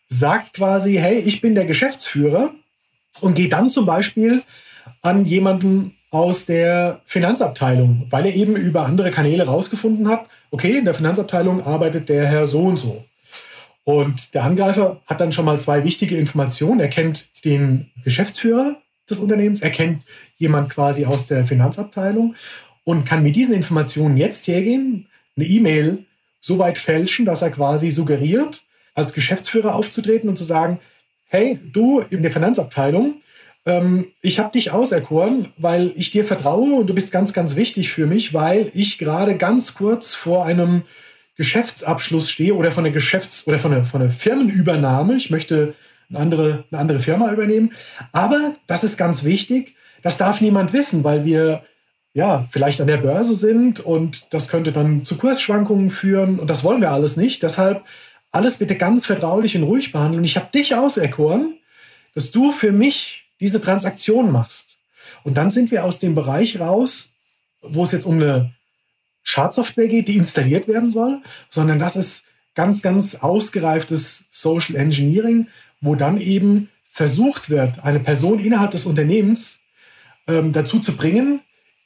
sagt 0.08 0.54
quasi, 0.54 0.94
hey, 0.96 1.18
ich 1.18 1.40
bin 1.40 1.54
der 1.54 1.64
Geschäftsführer 1.64 2.52
und 3.20 3.34
geht 3.34 3.52
dann 3.52 3.70
zum 3.70 3.86
Beispiel 3.86 4.42
an 5.02 5.24
jemanden 5.24 5.96
aus 6.10 6.46
der 6.46 7.00
Finanzabteilung, 7.04 8.06
weil 8.10 8.26
er 8.26 8.34
eben 8.34 8.56
über 8.56 8.86
andere 8.86 9.10
Kanäle 9.10 9.46
rausgefunden 9.46 10.08
hat, 10.08 10.26
okay, 10.50 10.78
in 10.78 10.84
der 10.84 10.94
Finanzabteilung 10.94 11.66
arbeitet 11.66 12.08
der 12.08 12.26
Herr 12.26 12.46
so 12.46 12.62
und 12.62 12.76
so. 12.76 13.04
Und 13.82 14.32
der 14.34 14.44
Angreifer 14.44 15.00
hat 15.06 15.20
dann 15.20 15.32
schon 15.32 15.44
mal 15.44 15.60
zwei 15.60 15.84
wichtige 15.84 16.16
Informationen. 16.16 16.80
Er 16.80 16.88
kennt 16.88 17.28
den 17.44 17.90
Geschäftsführer 18.02 18.76
des 19.10 19.18
Unternehmens, 19.18 19.60
er 19.60 19.70
kennt 19.70 20.04
jemand 20.38 20.70
quasi 20.70 21.04
aus 21.04 21.26
der 21.26 21.44
Finanzabteilung 21.44 22.34
und 22.84 23.04
kann 23.04 23.22
mit 23.22 23.36
diesen 23.36 23.54
Informationen 23.54 24.16
jetzt 24.16 24.46
hergehen, 24.46 25.08
eine 25.36 25.46
E-Mail 25.46 26.04
so 26.40 26.58
weit 26.58 26.78
fälschen, 26.78 27.26
dass 27.26 27.42
er 27.42 27.50
quasi 27.50 27.90
suggeriert, 27.90 28.62
als 28.94 29.12
Geschäftsführer 29.12 29.74
aufzutreten 29.74 30.28
und 30.28 30.36
zu 30.36 30.44
sagen, 30.44 30.80
hey, 31.26 31.58
du 31.72 32.00
in 32.00 32.22
der 32.22 32.30
Finanzabteilung, 32.30 33.20
ähm, 33.66 34.06
ich 34.20 34.38
habe 34.38 34.52
dich 34.52 34.70
auserkoren, 34.70 35.52
weil 35.56 35.92
ich 35.96 36.10
dir 36.10 36.24
vertraue 36.24 36.74
und 36.74 36.86
du 36.86 36.94
bist 36.94 37.12
ganz, 37.12 37.32
ganz 37.32 37.56
wichtig 37.56 37.90
für 37.90 38.06
mich, 38.06 38.34
weil 38.34 38.70
ich 38.74 38.98
gerade 38.98 39.36
ganz 39.36 39.74
kurz 39.74 40.14
vor 40.14 40.44
einem 40.44 40.82
Geschäftsabschluss 41.36 42.30
stehe 42.30 42.54
oder 42.54 42.70
von 42.70 42.84
der 42.84 42.92
Geschäfts- 42.92 43.46
oder 43.46 43.58
von 43.58 43.72
der, 43.72 43.84
von 43.84 44.00
der 44.00 44.10
Firmenübernahme. 44.10 45.16
Ich 45.16 45.30
möchte 45.30 45.74
eine 46.08 46.18
andere, 46.18 46.64
eine 46.70 46.80
andere 46.80 47.00
Firma 47.00 47.32
übernehmen. 47.32 47.72
Aber 48.12 48.54
das 48.66 48.84
ist 48.84 48.96
ganz 48.96 49.24
wichtig. 49.24 49.74
Das 50.02 50.18
darf 50.18 50.40
niemand 50.40 50.72
wissen, 50.72 51.02
weil 51.02 51.24
wir 51.24 51.64
ja 52.12 52.46
vielleicht 52.50 52.80
an 52.80 52.86
der 52.86 52.98
Börse 52.98 53.34
sind 53.34 53.80
und 53.80 54.32
das 54.32 54.48
könnte 54.48 54.70
dann 54.70 55.04
zu 55.04 55.16
Kursschwankungen 55.16 55.90
führen 55.90 56.38
und 56.38 56.48
das 56.48 56.62
wollen 56.62 56.80
wir 56.80 56.92
alles 56.92 57.16
nicht. 57.16 57.42
Deshalb 57.42 57.82
alles 58.34 58.56
bitte 58.56 58.76
ganz 58.76 59.06
vertraulich 59.06 59.56
und 59.56 59.62
ruhig 59.62 59.92
behandeln. 59.92 60.24
Ich 60.24 60.36
habe 60.36 60.50
dich 60.52 60.74
auserkoren, 60.74 61.58
dass 62.14 62.32
du 62.32 62.50
für 62.50 62.72
mich 62.72 63.26
diese 63.40 63.60
Transaktion 63.60 64.32
machst. 64.32 64.78
Und 65.22 65.36
dann 65.36 65.50
sind 65.50 65.70
wir 65.70 65.84
aus 65.84 66.00
dem 66.00 66.14
Bereich 66.14 66.58
raus, 66.58 67.10
wo 67.62 67.84
es 67.84 67.92
jetzt 67.92 68.06
um 68.06 68.16
eine 68.16 68.52
Schadsoftware 69.22 69.88
geht, 69.88 70.08
die 70.08 70.16
installiert 70.16 70.66
werden 70.66 70.90
soll, 70.90 71.22
sondern 71.48 71.78
das 71.78 71.94
ist 71.94 72.24
ganz, 72.54 72.82
ganz 72.82 73.14
ausgereiftes 73.16 74.24
Social 74.30 74.76
Engineering, 74.76 75.46
wo 75.80 75.94
dann 75.94 76.18
eben 76.18 76.70
versucht 76.90 77.50
wird, 77.50 77.84
eine 77.84 78.00
Person 78.00 78.40
innerhalb 78.40 78.72
des 78.72 78.84
Unternehmens 78.84 79.60
ähm, 80.26 80.52
dazu 80.52 80.80
zu 80.80 80.96
bringen, 80.96 81.40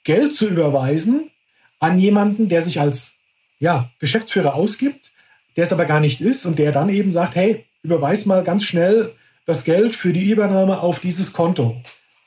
Geld 0.05 0.33
zu 0.33 0.49
überweisen 0.49 1.31
an 1.79 1.99
jemanden, 1.99 2.49
der 2.49 2.63
sich 2.63 2.81
als 2.81 3.15
ja, 3.59 3.91
Geschäftsführer 3.99 4.55
ausgibt, 4.55 5.13
der 5.59 5.65
es 5.65 5.73
aber 5.73 5.87
gar 5.87 5.99
nicht 5.99 6.21
ist 6.21 6.47
und 6.47 6.61
der 6.61 6.71
dann 6.71 6.89
eben 6.89 7.11
sagt, 7.11 7.35
hey, 7.35 7.65
überweis 7.83 8.27
mal 8.27 8.45
ganz 8.45 8.63
schnell 8.63 9.13
das 9.45 9.65
Geld 9.65 9.97
für 9.97 10.13
die 10.13 10.31
Übernahme 10.31 10.79
auf 10.79 11.01
dieses 11.01 11.33
Konto. 11.33 11.83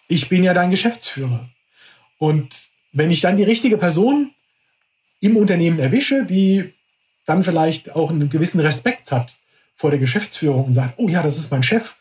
Ich 0.10 0.28
bin 0.28 0.44
ja 0.44 0.54
dein 0.54 0.70
Geschäftsführer. 0.70 1.50
Und 2.18 2.54
wenn 2.92 3.10
ich 3.10 3.22
dann 3.22 3.38
die 3.38 3.44
richtige 3.44 3.78
Person 3.78 4.32
im 5.22 5.38
Unternehmen 5.38 5.80
erwische, 5.80 6.26
die 6.26 6.74
dann 7.26 7.46
vielleicht 7.46 7.96
auch 7.96 8.10
einen 8.10 8.30
gewissen 8.30 8.60
Respekt 8.60 9.14
hat 9.14 9.34
vor 9.78 9.92
der 9.92 10.00
Geschäftsführung 10.00 10.66
und 10.66 10.74
sagt, 10.74 10.96
oh 10.98 11.08
ja, 11.08 11.24
das 11.24 11.38
ist 11.38 11.52
mein 11.52 11.64
Chef, 11.64 11.96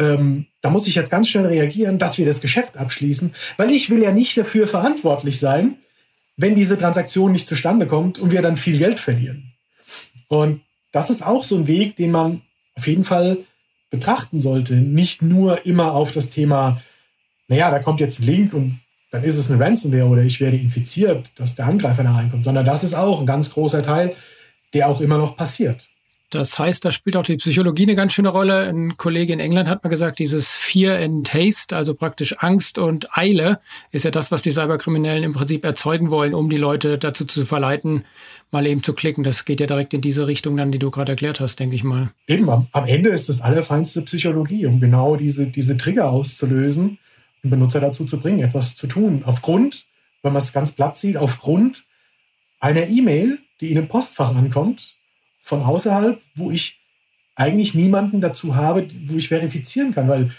ähm, 0.00 0.46
da 0.60 0.70
muss 0.70 0.88
ich 0.88 0.96
jetzt 0.96 1.10
ganz 1.10 1.28
schnell 1.28 1.46
reagieren, 1.46 1.98
dass 1.98 2.18
wir 2.18 2.26
das 2.26 2.40
Geschäft 2.40 2.76
abschließen, 2.78 3.32
weil 3.58 3.70
ich 3.70 3.90
will 3.90 4.02
ja 4.02 4.10
nicht 4.10 4.36
dafür 4.36 4.66
verantwortlich 4.66 5.38
sein, 5.38 5.76
wenn 6.36 6.56
diese 6.56 6.76
Transaktion 6.76 7.30
nicht 7.30 7.46
zustande 7.46 7.86
kommt 7.86 8.18
und 8.18 8.32
wir 8.32 8.42
dann 8.42 8.56
viel 8.56 8.76
Geld 8.76 8.98
verlieren. 8.98 9.53
Und 10.28 10.60
das 10.92 11.10
ist 11.10 11.24
auch 11.24 11.44
so 11.44 11.56
ein 11.56 11.66
Weg, 11.66 11.96
den 11.96 12.10
man 12.10 12.42
auf 12.74 12.86
jeden 12.86 13.04
Fall 13.04 13.38
betrachten 13.90 14.40
sollte. 14.40 14.74
Nicht 14.76 15.22
nur 15.22 15.66
immer 15.66 15.92
auf 15.92 16.12
das 16.12 16.30
Thema, 16.30 16.80
naja, 17.48 17.70
da 17.70 17.78
kommt 17.78 18.00
jetzt 18.00 18.20
ein 18.20 18.26
Link 18.26 18.54
und 18.54 18.80
dann 19.10 19.22
ist 19.22 19.36
es 19.36 19.50
eine 19.50 19.62
Ransomware 19.64 20.06
oder 20.06 20.22
ich 20.22 20.40
werde 20.40 20.56
infiziert, 20.56 21.30
dass 21.36 21.54
der 21.54 21.66
Angreifer 21.66 22.02
da 22.02 22.14
reinkommt, 22.14 22.44
sondern 22.44 22.64
das 22.64 22.82
ist 22.82 22.94
auch 22.94 23.20
ein 23.20 23.26
ganz 23.26 23.50
großer 23.50 23.82
Teil, 23.82 24.16
der 24.72 24.88
auch 24.88 25.00
immer 25.00 25.18
noch 25.18 25.36
passiert. 25.36 25.88
Das 26.34 26.58
heißt, 26.58 26.84
da 26.84 26.90
spielt 26.90 27.16
auch 27.16 27.22
die 27.22 27.36
Psychologie 27.36 27.84
eine 27.84 27.94
ganz 27.94 28.12
schöne 28.12 28.28
Rolle. 28.28 28.66
Ein 28.68 28.96
Kollege 28.96 29.32
in 29.32 29.38
England 29.38 29.68
hat 29.68 29.84
mal 29.84 29.90
gesagt, 29.90 30.18
dieses 30.18 30.56
Fear 30.56 30.98
and 30.98 31.26
Taste, 31.26 31.76
also 31.76 31.94
praktisch 31.94 32.34
Angst 32.38 32.76
und 32.78 33.16
Eile, 33.16 33.60
ist 33.92 34.04
ja 34.04 34.10
das, 34.10 34.32
was 34.32 34.42
die 34.42 34.50
Cyberkriminellen 34.50 35.22
im 35.22 35.32
Prinzip 35.32 35.64
erzeugen 35.64 36.10
wollen, 36.10 36.34
um 36.34 36.50
die 36.50 36.56
Leute 36.56 36.98
dazu 36.98 37.24
zu 37.24 37.46
verleiten, 37.46 38.04
mal 38.50 38.66
eben 38.66 38.82
zu 38.82 38.94
klicken. 38.94 39.22
Das 39.22 39.44
geht 39.44 39.60
ja 39.60 39.68
direkt 39.68 39.94
in 39.94 40.00
diese 40.00 40.26
Richtung 40.26 40.56
dann, 40.56 40.72
die 40.72 40.80
du 40.80 40.90
gerade 40.90 41.12
erklärt 41.12 41.38
hast, 41.38 41.60
denke 41.60 41.76
ich 41.76 41.84
mal. 41.84 42.10
Eben, 42.26 42.50
am, 42.50 42.66
am 42.72 42.84
Ende 42.84 43.10
ist 43.10 43.28
das 43.28 43.40
allerfeinste 43.40 44.02
Psychologie, 44.02 44.66
um 44.66 44.80
genau 44.80 45.14
diese, 45.14 45.46
diese 45.46 45.76
Trigger 45.76 46.10
auszulösen 46.10 46.98
und 47.44 47.50
Benutzer 47.50 47.80
dazu 47.80 48.04
zu 48.04 48.18
bringen, 48.18 48.40
etwas 48.40 48.74
zu 48.74 48.88
tun. 48.88 49.22
Aufgrund, 49.24 49.86
wenn 50.22 50.32
man 50.32 50.42
es 50.42 50.52
ganz 50.52 50.72
platt 50.72 50.96
sieht, 50.96 51.16
aufgrund 51.16 51.84
einer 52.58 52.88
E-Mail, 52.88 53.38
die 53.60 53.70
in 53.70 53.78
einem 53.78 53.86
Postfach 53.86 54.34
ankommt, 54.34 54.96
von 55.44 55.62
außerhalb, 55.62 56.20
wo 56.34 56.50
ich 56.50 56.80
eigentlich 57.36 57.74
niemanden 57.74 58.22
dazu 58.22 58.56
habe, 58.56 58.88
wo 59.06 59.16
ich 59.16 59.28
verifizieren 59.28 59.94
kann, 59.94 60.08
weil 60.08 60.30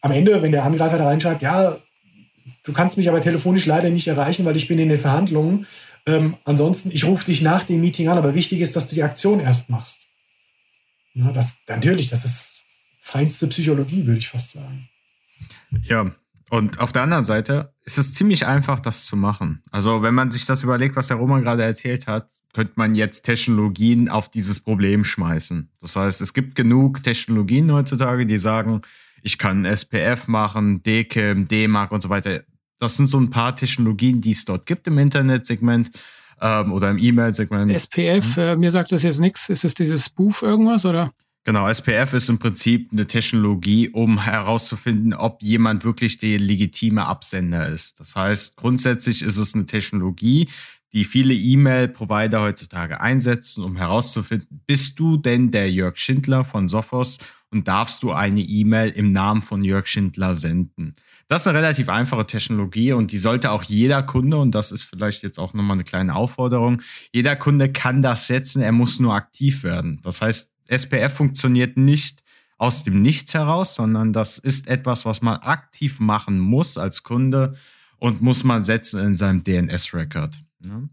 am 0.00 0.10
Ende, 0.10 0.42
wenn 0.42 0.50
der 0.50 0.64
Angreifer 0.64 0.98
da 0.98 1.06
reinschreibt, 1.06 1.40
ja, 1.40 1.76
du 2.64 2.72
kannst 2.72 2.96
mich 2.96 3.08
aber 3.08 3.20
telefonisch 3.20 3.64
leider 3.64 3.90
nicht 3.90 4.08
erreichen, 4.08 4.44
weil 4.44 4.56
ich 4.56 4.66
bin 4.66 4.80
in 4.80 4.88
den 4.88 4.98
Verhandlungen. 4.98 5.66
Ähm, 6.04 6.36
ansonsten, 6.44 6.90
ich 6.90 7.04
rufe 7.04 7.26
dich 7.26 7.42
nach 7.42 7.62
dem 7.62 7.80
Meeting 7.80 8.08
an, 8.08 8.18
aber 8.18 8.34
wichtig 8.34 8.60
ist, 8.60 8.74
dass 8.74 8.88
du 8.88 8.96
die 8.96 9.04
Aktion 9.04 9.38
erst 9.38 9.70
machst. 9.70 10.08
Ja, 11.14 11.30
das, 11.30 11.58
natürlich, 11.68 12.08
das 12.08 12.24
ist 12.24 12.64
feinste 12.98 13.46
Psychologie, 13.46 14.04
würde 14.04 14.18
ich 14.18 14.28
fast 14.28 14.50
sagen. 14.50 14.88
Ja, 15.82 16.10
und 16.50 16.80
auf 16.80 16.90
der 16.90 17.02
anderen 17.02 17.24
Seite 17.24 17.72
ist 17.84 17.98
es 17.98 18.14
ziemlich 18.14 18.46
einfach, 18.46 18.80
das 18.80 19.04
zu 19.04 19.16
machen. 19.16 19.62
Also, 19.70 20.02
wenn 20.02 20.14
man 20.14 20.32
sich 20.32 20.44
das 20.44 20.64
überlegt, 20.64 20.96
was 20.96 21.06
der 21.06 21.18
Roman 21.18 21.42
gerade 21.42 21.62
erzählt 21.62 22.08
hat, 22.08 22.28
könnte 22.52 22.74
man 22.76 22.94
jetzt 22.94 23.22
Technologien 23.22 24.08
auf 24.08 24.28
dieses 24.28 24.60
Problem 24.60 25.04
schmeißen. 25.04 25.70
Das 25.80 25.96
heißt, 25.96 26.20
es 26.20 26.34
gibt 26.34 26.54
genug 26.54 27.02
Technologien 27.02 27.72
heutzutage, 27.72 28.26
die 28.26 28.38
sagen, 28.38 28.82
ich 29.22 29.38
kann 29.38 29.64
SPF 29.64 30.28
machen, 30.28 30.82
DKIM, 30.82 31.48
D-Mark 31.48 31.92
und 31.92 32.02
so 32.02 32.10
weiter. 32.10 32.42
Das 32.78 32.96
sind 32.96 33.06
so 33.06 33.18
ein 33.18 33.30
paar 33.30 33.54
Technologien, 33.54 34.20
die 34.20 34.32
es 34.32 34.44
dort 34.44 34.66
gibt 34.66 34.86
im 34.86 34.98
Internetsegment 34.98 35.90
ähm, 36.40 36.72
oder 36.72 36.90
im 36.90 36.98
E-Mail-Segment. 36.98 37.72
SPF, 37.72 38.36
hm? 38.36 38.42
äh, 38.42 38.56
mir 38.56 38.70
sagt 38.70 38.92
das 38.92 39.04
jetzt 39.04 39.20
nichts. 39.20 39.48
Ist 39.48 39.64
es 39.64 39.74
dieses 39.74 40.06
Spoof 40.06 40.42
irgendwas 40.42 40.84
oder? 40.84 41.12
Genau, 41.44 41.68
SPF 41.68 42.12
ist 42.12 42.28
im 42.28 42.38
Prinzip 42.38 42.90
eine 42.92 43.06
Technologie, 43.06 43.88
um 43.88 44.22
herauszufinden, 44.22 45.12
ob 45.12 45.42
jemand 45.42 45.84
wirklich 45.84 46.18
der 46.18 46.38
legitime 46.38 47.04
Absender 47.04 47.66
ist. 47.68 47.98
Das 47.98 48.14
heißt, 48.14 48.56
grundsätzlich 48.56 49.22
ist 49.22 49.38
es 49.38 49.54
eine 49.54 49.66
Technologie, 49.66 50.48
die 50.92 51.04
viele 51.04 51.34
E-Mail-Provider 51.34 52.42
heutzutage 52.42 53.00
einsetzen, 53.00 53.64
um 53.64 53.76
herauszufinden, 53.76 54.62
bist 54.66 54.98
du 54.98 55.16
denn 55.16 55.50
der 55.50 55.70
Jörg 55.70 55.96
Schindler 55.96 56.44
von 56.44 56.68
Sophos 56.68 57.18
und 57.50 57.68
darfst 57.68 58.02
du 58.02 58.12
eine 58.12 58.40
E-Mail 58.40 58.90
im 58.90 59.12
Namen 59.12 59.42
von 59.42 59.64
Jörg 59.64 59.86
Schindler 59.86 60.34
senden. 60.34 60.94
Das 61.28 61.42
ist 61.42 61.46
eine 61.46 61.58
relativ 61.58 61.88
einfache 61.88 62.26
Technologie 62.26 62.92
und 62.92 63.10
die 63.10 63.18
sollte 63.18 63.52
auch 63.52 63.62
jeder 63.62 64.02
Kunde, 64.02 64.36
und 64.36 64.54
das 64.54 64.70
ist 64.70 64.82
vielleicht 64.82 65.22
jetzt 65.22 65.38
auch 65.38 65.54
nochmal 65.54 65.76
eine 65.76 65.84
kleine 65.84 66.14
Aufforderung, 66.14 66.82
jeder 67.12 67.36
Kunde 67.36 67.72
kann 67.72 68.02
das 68.02 68.26
setzen, 68.26 68.60
er 68.60 68.72
muss 68.72 69.00
nur 69.00 69.14
aktiv 69.14 69.62
werden. 69.62 70.00
Das 70.02 70.20
heißt, 70.20 70.52
SPF 70.68 71.12
funktioniert 71.14 71.78
nicht 71.78 72.22
aus 72.58 72.84
dem 72.84 73.00
Nichts 73.02 73.34
heraus, 73.34 73.74
sondern 73.74 74.12
das 74.12 74.38
ist 74.38 74.68
etwas, 74.68 75.04
was 75.04 75.22
man 75.22 75.38
aktiv 75.38 76.00
machen 76.00 76.38
muss 76.38 76.76
als 76.76 77.02
Kunde 77.02 77.56
und 77.98 78.20
muss 78.20 78.44
man 78.44 78.62
setzen 78.62 79.00
in 79.00 79.16
seinem 79.16 79.42
DNS-Record. 79.42 80.34
Ne? 80.64 80.88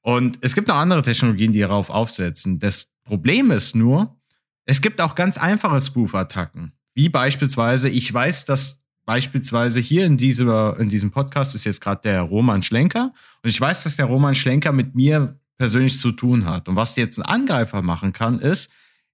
Und 0.00 0.38
es 0.42 0.54
gibt 0.54 0.68
noch 0.68 0.76
andere 0.76 1.02
Technologien, 1.02 1.52
die 1.52 1.60
darauf 1.60 1.90
aufsetzen. 1.90 2.60
Das 2.60 2.92
Problem 3.04 3.50
ist 3.50 3.74
nur, 3.74 4.16
es 4.64 4.80
gibt 4.80 5.00
auch 5.00 5.14
ganz 5.14 5.38
einfache 5.38 5.80
Spoof-Attacken. 5.80 6.72
Wie 6.94 7.08
beispielsweise, 7.08 7.88
ich 7.88 8.12
weiß, 8.12 8.46
dass 8.46 8.82
beispielsweise 9.04 9.80
hier 9.80 10.04
in, 10.04 10.16
dieser, 10.16 10.78
in 10.78 10.88
diesem 10.88 11.10
Podcast 11.10 11.54
ist 11.54 11.64
jetzt 11.64 11.80
gerade 11.80 12.02
der 12.02 12.22
Roman 12.22 12.62
Schlenker. 12.62 13.12
Und 13.42 13.50
ich 13.50 13.60
weiß, 13.60 13.84
dass 13.84 13.96
der 13.96 14.06
Roman 14.06 14.34
Schlenker 14.34 14.72
mit 14.72 14.94
mir 14.94 15.38
persönlich 15.56 15.98
zu 15.98 16.12
tun 16.12 16.44
hat. 16.44 16.68
Und 16.68 16.76
was 16.76 16.96
jetzt 16.96 17.18
ein 17.18 17.24
Angreifer 17.24 17.82
machen 17.82 18.12
kann, 18.12 18.38
ist, 18.38 18.70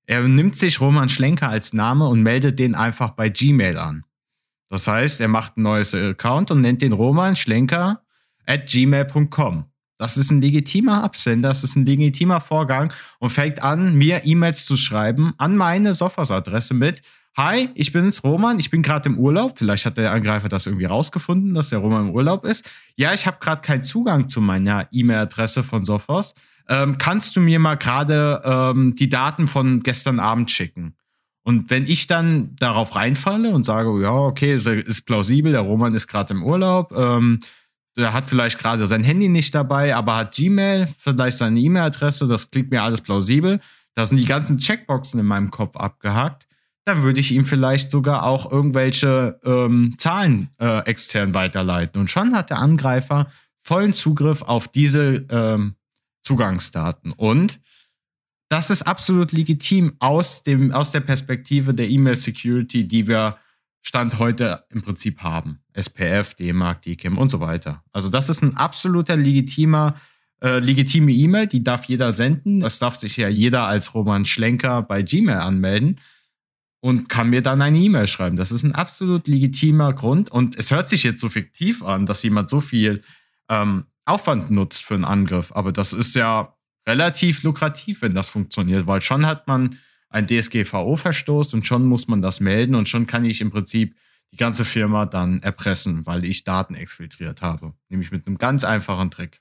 er 0.07 0.27
nimmt 0.27 0.57
sich 0.57 0.81
Roman 0.81 1.09
Schlenker 1.09 1.49
als 1.49 1.73
Name 1.73 2.09
und 2.09 2.23
meldet 2.23 2.59
den 2.59 2.75
einfach 2.75 3.11
bei 3.11 3.29
Gmail 3.29 3.79
an. 3.79 4.05
Das 4.69 4.89
heißt, 4.89 5.21
er 5.21 5.29
macht 5.29 5.57
ein 5.57 5.63
neues 5.63 5.95
Account 5.95 6.51
und 6.51 6.63
nennt 6.63 6.83
den 6.83 6.93
Roman 6.93 7.37
Schlenker 7.37 8.03
at 8.47 8.67
gmail.com. 8.67 9.72
Das 10.03 10.17
ist 10.17 10.33
ein 10.33 10.41
legitimer 10.41 11.05
Absender, 11.05 11.51
das 11.51 11.63
ist 11.63 11.77
ein 11.77 11.87
legitimer 11.87 12.41
Vorgang 12.41 12.93
und 13.21 13.31
fängt 13.31 13.63
an, 13.63 13.95
mir 13.95 14.23
E-Mails 14.25 14.67
zu 14.67 14.77
schreiben 14.77 15.33
an 15.39 15.57
meine 15.57 15.95
Sophos-Adresse 15.95 16.75
mit, 16.75 17.03
Hi, 17.37 17.69
ich 17.75 17.93
bin's 17.93 18.25
Roman, 18.25 18.59
ich 18.59 18.69
bin 18.69 18.83
gerade 18.83 19.09
im 19.09 19.17
Urlaub. 19.17 19.57
Vielleicht 19.59 19.87
hat 19.87 19.99
der 19.99 20.11
Angreifer 20.11 20.49
das 20.49 20.67
irgendwie 20.67 20.87
rausgefunden, 20.87 21.55
dass 21.55 21.71
der 21.71 21.79
Roman 21.79 22.09
im 22.09 22.15
Urlaub 22.15 22.45
ist. 22.45 22.69
Ja, 22.97 23.15
ich 23.15 23.29
habe 23.29 23.37
gerade 23.39 23.63
keinen 23.63 23.85
Zugang 23.85 24.29
zu 24.29 24.41
meiner 24.41 24.89
E-Mail-Adresse 24.91 25.63
von 25.63 25.85
Sophos. 25.85 26.35
Ähm, 26.69 26.99
kannst 26.99 27.37
du 27.37 27.41
mir 27.41 27.61
mal 27.61 27.77
gerade 27.77 28.43
ähm, 28.45 28.97
die 28.97 29.09
Daten 29.09 29.47
von 29.47 29.85
gestern 29.85 30.19
Abend 30.19 30.51
schicken? 30.51 30.97
Und 31.45 31.71
wenn 31.71 31.87
ich 31.87 32.09
dann 32.09 32.57
darauf 32.57 32.97
reinfalle 32.97 33.51
und 33.51 33.65
sage, 33.65 34.03
ja, 34.03 34.13
okay, 34.13 34.55
ist, 34.55 34.67
ist 34.67 35.07
plausibel, 35.07 35.53
der 35.53 35.61
Roman 35.61 35.95
ist 35.95 36.09
gerade 36.09 36.35
im 36.35 36.43
Urlaub, 36.43 36.93
ähm, 36.97 37.39
der 37.97 38.13
hat 38.13 38.27
vielleicht 38.27 38.59
gerade 38.59 38.87
sein 38.87 39.05
Handy 39.05 39.29
nicht 39.29 39.55
dabei, 39.55 39.95
aber 39.95 40.17
hat 40.17 40.35
Gmail, 40.35 40.89
vielleicht 40.99 41.39
seine 41.39 41.61
E-Mail-Adresse, 41.61 42.27
das 42.27 42.51
klingt 42.51 42.71
mir 42.71 42.83
alles 42.83 43.01
plausibel. 43.01 43.61
Da 43.95 44.05
sind 44.07 44.17
die 44.17 44.25
ganzen 44.25 44.59
Checkboxen 44.59 45.21
in 45.21 45.27
meinem 45.27 45.51
Kopf 45.51 45.77
abgehakt. 45.77 46.47
Dann 46.85 47.03
würde 47.03 47.21
ich 47.21 47.33
ihm 47.33 47.45
vielleicht 47.45 47.91
sogar 47.91 48.25
auch 48.25 48.51
irgendwelche 48.51 49.39
ähm, 49.45 49.95
Zahlen 49.99 50.51
äh, 50.59 50.85
extern 50.87 51.35
weiterleiten. 51.35 52.01
Und 52.01 52.11
schon 52.11 52.35
hat 52.35 52.51
der 52.51 52.59
Angreifer 52.59 53.31
vollen 53.63 53.93
Zugriff 53.93 54.43
auf 54.43 54.69
diese 54.69 55.27
ähm, 55.31 55.77
Zugangsdaten. 56.23 57.13
Und 57.13 57.61
das 58.49 58.71
ist 58.71 58.83
absolut 58.83 59.33
legitim 59.33 59.95
aus, 59.99 60.43
dem, 60.43 60.73
aus 60.73 60.93
der 60.93 61.01
Perspektive 61.01 61.73
der 61.73 61.89
E-Mail-Security, 61.89 62.89
die 62.89 63.07
wir 63.07 63.39
Stand 63.83 64.19
heute 64.19 64.65
im 64.71 64.83
Prinzip 64.83 65.23
haben. 65.23 65.61
SPF, 65.75 66.35
DMARC, 66.35 66.83
DKIM 66.83 67.19
und 67.19 67.29
so 67.29 67.41
weiter. 67.41 67.83
Also 67.93 68.09
das 68.09 68.29
ist 68.29 68.43
ein 68.43 68.57
absoluter 68.57 69.17
legitimer, 69.17 69.97
äh, 70.41 70.61
legitime 70.61 71.13
E-Mail, 71.13 71.49
die 71.49 71.65
darf 71.65 71.85
jeder 71.87 72.13
senden. 72.13 72.61
Das 72.61 72.79
darf 72.79 72.97
sich 72.97 73.17
ja 73.17 73.29
jeder 73.29 73.65
als 73.67 73.95
Roman 73.95 74.25
Schlenker 74.25 74.83
bei 74.83 75.03
Gmail 75.03 75.39
anmelden 75.39 76.01
und 76.81 77.09
kann 77.09 77.31
mir 77.31 77.43
dann 77.43 77.61
eine 77.61 77.79
E-Mail 77.79 78.07
schreiben. 78.07 78.37
Das 78.37 78.53
ist 78.53 78.63
ein 78.63 78.75
absolut 78.75 79.29
legitimer 79.29 79.93
Grund. 79.93 80.31
Und 80.31 80.57
es 80.57 80.71
hört 80.71 80.89
sich 80.89 81.03
jetzt 81.03 81.21
so 81.21 81.29
fiktiv 81.29 81.83
an, 81.83 82.07
dass 82.07 82.23
jemand 82.23 82.51
so 82.51 82.61
viel 82.61 83.03
ähm, 83.49 83.85
Aufwand 84.05 84.51
nutzt 84.51 84.85
für 84.85 84.95
einen 84.95 85.05
Angriff. 85.05 85.53
Aber 85.53 85.73
das 85.73 85.93
ist 85.93 86.15
ja 86.15 86.57
relativ 86.87 87.43
lukrativ, 87.45 88.03
wenn 88.03 88.15
das 88.15 88.29
funktioniert, 88.29 88.87
weil 88.87 89.01
schon 89.01 89.27
hat 89.27 89.47
man 89.47 89.79
ein 90.13 90.27
DSGVO-Verstoß 90.27 91.55
und 91.55 91.67
schon 91.67 91.87
muss 91.87 92.07
man 92.09 92.23
das 92.23 92.41
melden 92.41 92.75
und 92.75 92.89
schon 92.89 93.07
kann 93.07 93.25
ich 93.25 93.41
im 93.41 93.51
Prinzip 93.51 93.97
die 94.33 94.37
ganze 94.37 94.65
Firma 94.65 95.07
dann 95.07 95.43
erpressen, 95.43 96.07
weil 96.07 96.25
ich 96.25 96.45
Daten 96.45 96.75
exfiltriert 96.75 97.43
habe. 97.43 97.75
Nämlich 97.89 98.11
mit 98.11 98.27
einem 98.27 98.39
ganz 98.39 98.65
einfachen 98.65 99.11
Trick. 99.11 99.41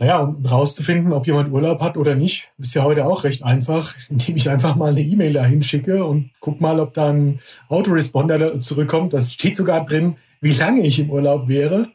Naja, 0.00 0.20
um 0.20 0.46
rauszufinden, 0.46 1.12
ob 1.12 1.26
jemand 1.26 1.50
Urlaub 1.50 1.80
hat 1.80 1.96
oder 1.96 2.14
nicht, 2.14 2.52
ist 2.58 2.74
ja 2.74 2.84
heute 2.84 3.04
auch 3.04 3.24
recht 3.24 3.42
einfach, 3.42 3.94
indem 4.08 4.36
ich 4.36 4.48
einfach 4.48 4.76
mal 4.76 4.90
eine 4.90 5.00
E-Mail 5.00 5.32
dahin 5.32 5.62
schicke 5.62 6.04
und 6.04 6.30
guck 6.40 6.60
mal, 6.60 6.78
ob 6.78 6.94
da 6.94 7.10
ein 7.10 7.40
Autoresponder 7.68 8.60
zurückkommt. 8.60 9.12
Das 9.12 9.32
steht 9.32 9.56
sogar 9.56 9.84
drin, 9.84 10.16
wie 10.40 10.52
lange 10.52 10.86
ich 10.86 11.00
im 11.00 11.10
Urlaub 11.10 11.48
wäre. 11.48 11.88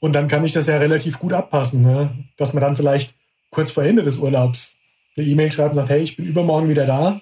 Und 0.00 0.12
dann 0.12 0.28
kann 0.28 0.44
ich 0.44 0.52
das 0.52 0.66
ja 0.66 0.76
relativ 0.76 1.18
gut 1.18 1.32
abpassen, 1.32 1.82
ne? 1.82 2.24
dass 2.36 2.52
man 2.52 2.62
dann 2.62 2.76
vielleicht 2.76 3.14
kurz 3.50 3.70
vor 3.70 3.82
Ende 3.82 4.02
des 4.02 4.18
Urlaubs 4.18 4.74
eine 5.16 5.26
E-Mail 5.26 5.50
schreibt 5.50 5.70
und 5.70 5.76
sagt, 5.76 5.90
hey, 5.90 6.02
ich 6.02 6.16
bin 6.16 6.26
übermorgen 6.26 6.68
wieder 6.68 6.86
da 6.86 7.20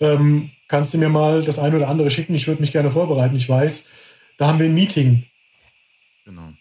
ähm, 0.00 0.50
kannst 0.68 0.94
du 0.94 0.98
mir 0.98 1.08
mal 1.08 1.42
das 1.42 1.58
eine 1.58 1.76
oder 1.76 1.88
andere 1.88 2.10
schicken? 2.10 2.34
Ich 2.34 2.46
würde 2.46 2.60
mich 2.60 2.72
gerne 2.72 2.90
vorbereiten. 2.90 3.36
Ich 3.36 3.48
weiß, 3.48 3.86
da 4.36 4.48
haben 4.48 4.58
wir 4.58 4.66
ein 4.66 4.74
Meeting. 4.74 5.24
Genau. 6.24 6.52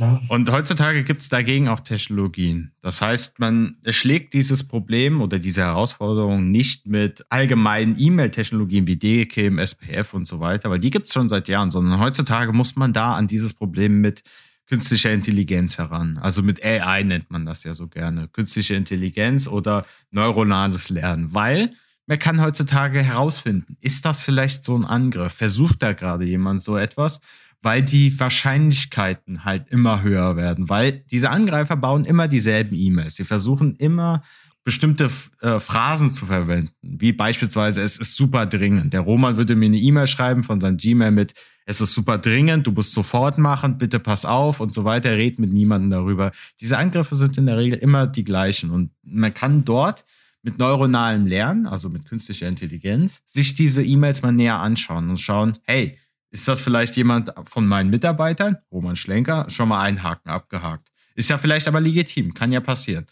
Ja. 0.00 0.22
Und 0.28 0.50
heutzutage 0.50 1.04
gibt 1.04 1.20
es 1.20 1.28
dagegen 1.28 1.68
auch 1.68 1.80
Technologien. 1.80 2.72
Das 2.80 3.02
heißt, 3.02 3.38
man 3.38 3.76
erschlägt 3.84 4.32
dieses 4.32 4.66
Problem 4.66 5.20
oder 5.20 5.38
diese 5.38 5.60
Herausforderung 5.60 6.50
nicht 6.50 6.86
mit 6.86 7.26
allgemeinen 7.28 7.94
E-Mail-Technologien 7.98 8.86
wie 8.86 8.96
DKIM, 8.96 9.58
SPF 9.58 10.14
und 10.14 10.26
so 10.26 10.40
weiter, 10.40 10.70
weil 10.70 10.78
die 10.78 10.88
gibt 10.88 11.06
es 11.06 11.12
schon 11.12 11.28
seit 11.28 11.48
Jahren, 11.48 11.70
sondern 11.70 12.00
heutzutage 12.00 12.54
muss 12.54 12.76
man 12.76 12.94
da 12.94 13.14
an 13.14 13.26
dieses 13.26 13.52
Problem 13.52 14.00
mit 14.00 14.22
künstlicher 14.66 15.12
Intelligenz 15.12 15.76
heran. 15.76 16.18
Also 16.22 16.42
mit 16.42 16.64
AI 16.64 17.02
nennt 17.02 17.30
man 17.30 17.44
das 17.44 17.64
ja 17.64 17.74
so 17.74 17.86
gerne. 17.86 18.28
Künstliche 18.28 18.76
Intelligenz 18.76 19.48
oder 19.48 19.84
neuronales 20.12 20.88
Lernen, 20.88 21.34
weil 21.34 21.74
man 22.10 22.18
kann 22.18 22.40
heutzutage 22.40 23.04
herausfinden, 23.04 23.76
ist 23.80 24.04
das 24.04 24.24
vielleicht 24.24 24.64
so 24.64 24.76
ein 24.76 24.84
Angriff? 24.84 25.32
Versucht 25.32 25.80
da 25.80 25.92
gerade 25.92 26.24
jemand 26.24 26.60
so 26.60 26.76
etwas? 26.76 27.20
Weil 27.62 27.84
die 27.84 28.18
Wahrscheinlichkeiten 28.18 29.44
halt 29.44 29.70
immer 29.70 30.02
höher 30.02 30.34
werden, 30.34 30.68
weil 30.68 31.04
diese 31.12 31.30
Angreifer 31.30 31.76
bauen 31.76 32.04
immer 32.04 32.26
dieselben 32.26 32.74
E-Mails. 32.74 33.14
Sie 33.14 33.22
versuchen 33.22 33.76
immer 33.76 34.24
bestimmte 34.64 35.08
äh, 35.40 35.60
Phrasen 35.60 36.10
zu 36.10 36.26
verwenden, 36.26 36.72
wie 36.82 37.12
beispielsweise 37.12 37.80
es 37.80 37.96
ist 37.96 38.16
super 38.16 38.44
dringend. 38.44 38.92
Der 38.92 39.02
Roman 39.02 39.36
würde 39.36 39.54
mir 39.54 39.66
eine 39.66 39.78
E-Mail 39.78 40.08
schreiben 40.08 40.42
von 40.42 40.60
seinem 40.60 40.78
Gmail 40.78 41.12
mit 41.12 41.34
es 41.64 41.80
ist 41.80 41.94
super 41.94 42.18
dringend, 42.18 42.66
du 42.66 42.72
musst 42.72 42.92
sofort 42.92 43.38
machen, 43.38 43.78
bitte 43.78 44.00
pass 44.00 44.24
auf 44.24 44.58
und 44.58 44.74
so 44.74 44.84
weiter, 44.84 45.16
red 45.16 45.38
mit 45.38 45.52
niemandem 45.52 45.90
darüber. 45.90 46.32
Diese 46.60 46.76
Angriffe 46.76 47.14
sind 47.14 47.38
in 47.38 47.46
der 47.46 47.56
Regel 47.56 47.78
immer 47.78 48.08
die 48.08 48.24
gleichen 48.24 48.70
und 48.70 48.90
man 49.04 49.32
kann 49.32 49.64
dort 49.64 50.04
mit 50.42 50.58
neuronalem 50.58 51.26
Lernen, 51.26 51.66
also 51.66 51.88
mit 51.88 52.04
künstlicher 52.04 52.48
Intelligenz, 52.48 53.22
sich 53.26 53.54
diese 53.54 53.84
E-Mails 53.84 54.22
mal 54.22 54.32
näher 54.32 54.58
anschauen 54.58 55.10
und 55.10 55.18
schauen, 55.18 55.58
hey, 55.64 55.98
ist 56.30 56.46
das 56.48 56.60
vielleicht 56.60 56.96
jemand 56.96 57.32
von 57.44 57.66
meinen 57.66 57.90
Mitarbeitern, 57.90 58.56
Roman 58.70 58.96
Schlenker, 58.96 59.46
schon 59.48 59.68
mal 59.68 59.80
einen 59.80 60.02
Haken 60.02 60.30
abgehakt. 60.30 60.88
Ist 61.14 61.28
ja 61.28 61.38
vielleicht 61.38 61.68
aber 61.68 61.80
legitim, 61.80 62.34
kann 62.34 62.52
ja 62.52 62.60
passieren. 62.60 63.06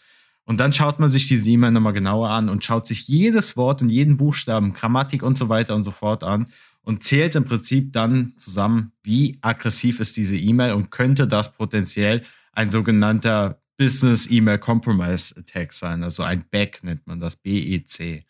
Und 0.45 0.59
dann 0.59 0.73
schaut 0.73 0.99
man 0.99 1.11
sich 1.11 1.27
diese 1.27 1.49
E-Mail 1.49 1.71
nochmal 1.71 1.93
genauer 1.93 2.29
an 2.29 2.49
und 2.49 2.63
schaut 2.63 2.87
sich 2.87 3.07
jedes 3.07 3.55
Wort 3.55 3.81
und 3.83 3.89
jeden 3.89 4.17
Buchstaben, 4.17 4.73
Grammatik 4.73 5.21
und 5.21 5.37
so 5.37 5.49
weiter 5.49 5.75
und 5.75 5.83
so 5.83 5.91
fort 5.91 6.23
an 6.23 6.47
und 6.81 7.03
zählt 7.03 7.35
im 7.35 7.45
Prinzip 7.45 7.93
dann 7.93 8.33
zusammen, 8.37 8.93
wie 9.03 9.37
aggressiv 9.41 9.99
ist 9.99 10.17
diese 10.17 10.37
E-Mail 10.37 10.73
und 10.73 10.89
könnte 10.89 11.27
das 11.27 11.53
potenziell 11.53 12.23
ein 12.53 12.71
sogenannter 12.71 13.61
Business 13.79 14.29
Email 14.29 14.57
Compromise 14.57 15.33
Attack 15.39 15.71
sein, 15.71 16.03
also 16.03 16.23
ein 16.23 16.43
BEC 16.51 16.83
nennt 16.83 17.07
man 17.07 17.21
das, 17.21 17.37
BEC. 17.37 18.25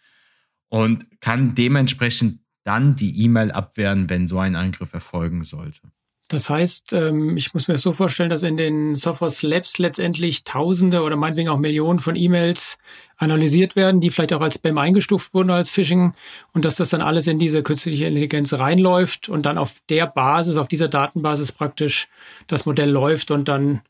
Und 0.70 1.20
kann 1.22 1.56
dementsprechend 1.56 2.42
dann 2.64 2.96
die 2.96 3.24
E-Mail 3.24 3.52
abwehren, 3.52 4.12
wenn 4.12 4.28
so 4.28 4.38
ein 4.38 4.56
Angriff 4.56 4.94
erfolgen 4.94 5.44
sollte. 5.44 5.82
Das 6.28 6.48
heißt, 6.52 6.94
ähm, 6.94 7.36
ich 7.36 7.56
muss 7.56 7.68
mir 7.68 7.74
das 7.74 7.82
so 7.82 7.94
vorstellen, 7.94 8.30
dass 8.30 8.44
in 8.44 8.58
den 8.58 8.94
Sophos 8.94 9.42
Labs 9.42 9.80
letztendlich 9.80 10.44
Tausende 10.44 11.02
oder 11.02 11.16
meinetwegen 11.16 11.50
auch 11.50 11.58
Millionen 11.58 11.98
von 11.98 12.16
E-Mails 12.16 12.78
analysiert 13.18 13.76
werden, 13.76 14.02
die 14.02 14.12
vielleicht 14.12 14.34
auch 14.34 14.42
als 14.42 14.56
Spam 14.56 14.78
eingestuft 14.78 15.34
wurden 15.34 15.50
als 15.50 15.72
Phishing 15.72 16.14
und 16.54 16.64
dass 16.64 16.76
das 16.76 16.90
dann 16.90 17.02
alles 17.02 17.26
in 17.26 17.40
diese 17.40 17.64
künstliche 17.64 18.06
Intelligenz 18.06 18.54
reinläuft 18.54 19.28
und 19.30 19.48
dann 19.48 19.58
auf 19.58 19.78
der 19.90 20.06
Basis, 20.06 20.58
auf 20.58 20.68
dieser 20.68 20.88
Datenbasis 20.88 21.52
praktisch 21.52 22.08
das 22.46 22.68
Modell 22.68 22.92
läuft 22.92 23.32
und 23.32 23.48
dann 23.48 23.82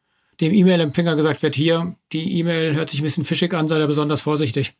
dem 0.42 0.54
E-Mail-Empfänger 0.54 1.16
gesagt 1.16 1.42
wird, 1.42 1.56
hier, 1.56 1.96
die 2.12 2.40
E-Mail 2.40 2.76
hört 2.76 2.90
sich 2.90 3.02
ein 3.02 3.04
bisschen 3.04 3.26
fischig 3.26 3.54
an, 3.54 3.68
sei 3.68 3.78
da 3.80 3.88
besonders 3.88 4.22
vorsichtig. 4.22 4.74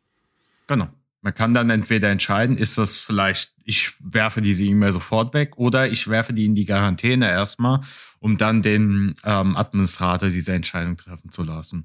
Genau. 0.66 0.88
Man 1.22 1.34
kann 1.34 1.52
dann 1.52 1.68
entweder 1.68 2.08
entscheiden, 2.08 2.56
ist 2.56 2.78
das 2.78 2.96
vielleicht, 2.96 3.52
ich 3.64 3.92
werfe 4.02 4.40
diese 4.40 4.64
E-Mail 4.64 4.92
sofort 4.94 5.34
weg 5.34 5.58
oder 5.58 5.86
ich 5.86 6.08
werfe 6.08 6.32
die 6.32 6.46
in 6.46 6.54
die 6.54 6.64
Quarantäne 6.64 7.28
erstmal, 7.28 7.80
um 8.20 8.38
dann 8.38 8.62
den 8.62 9.14
ähm, 9.24 9.54
Administrator 9.54 10.30
diese 10.30 10.54
Entscheidung 10.54 10.96
treffen 10.96 11.30
zu 11.30 11.42
lassen. 11.42 11.84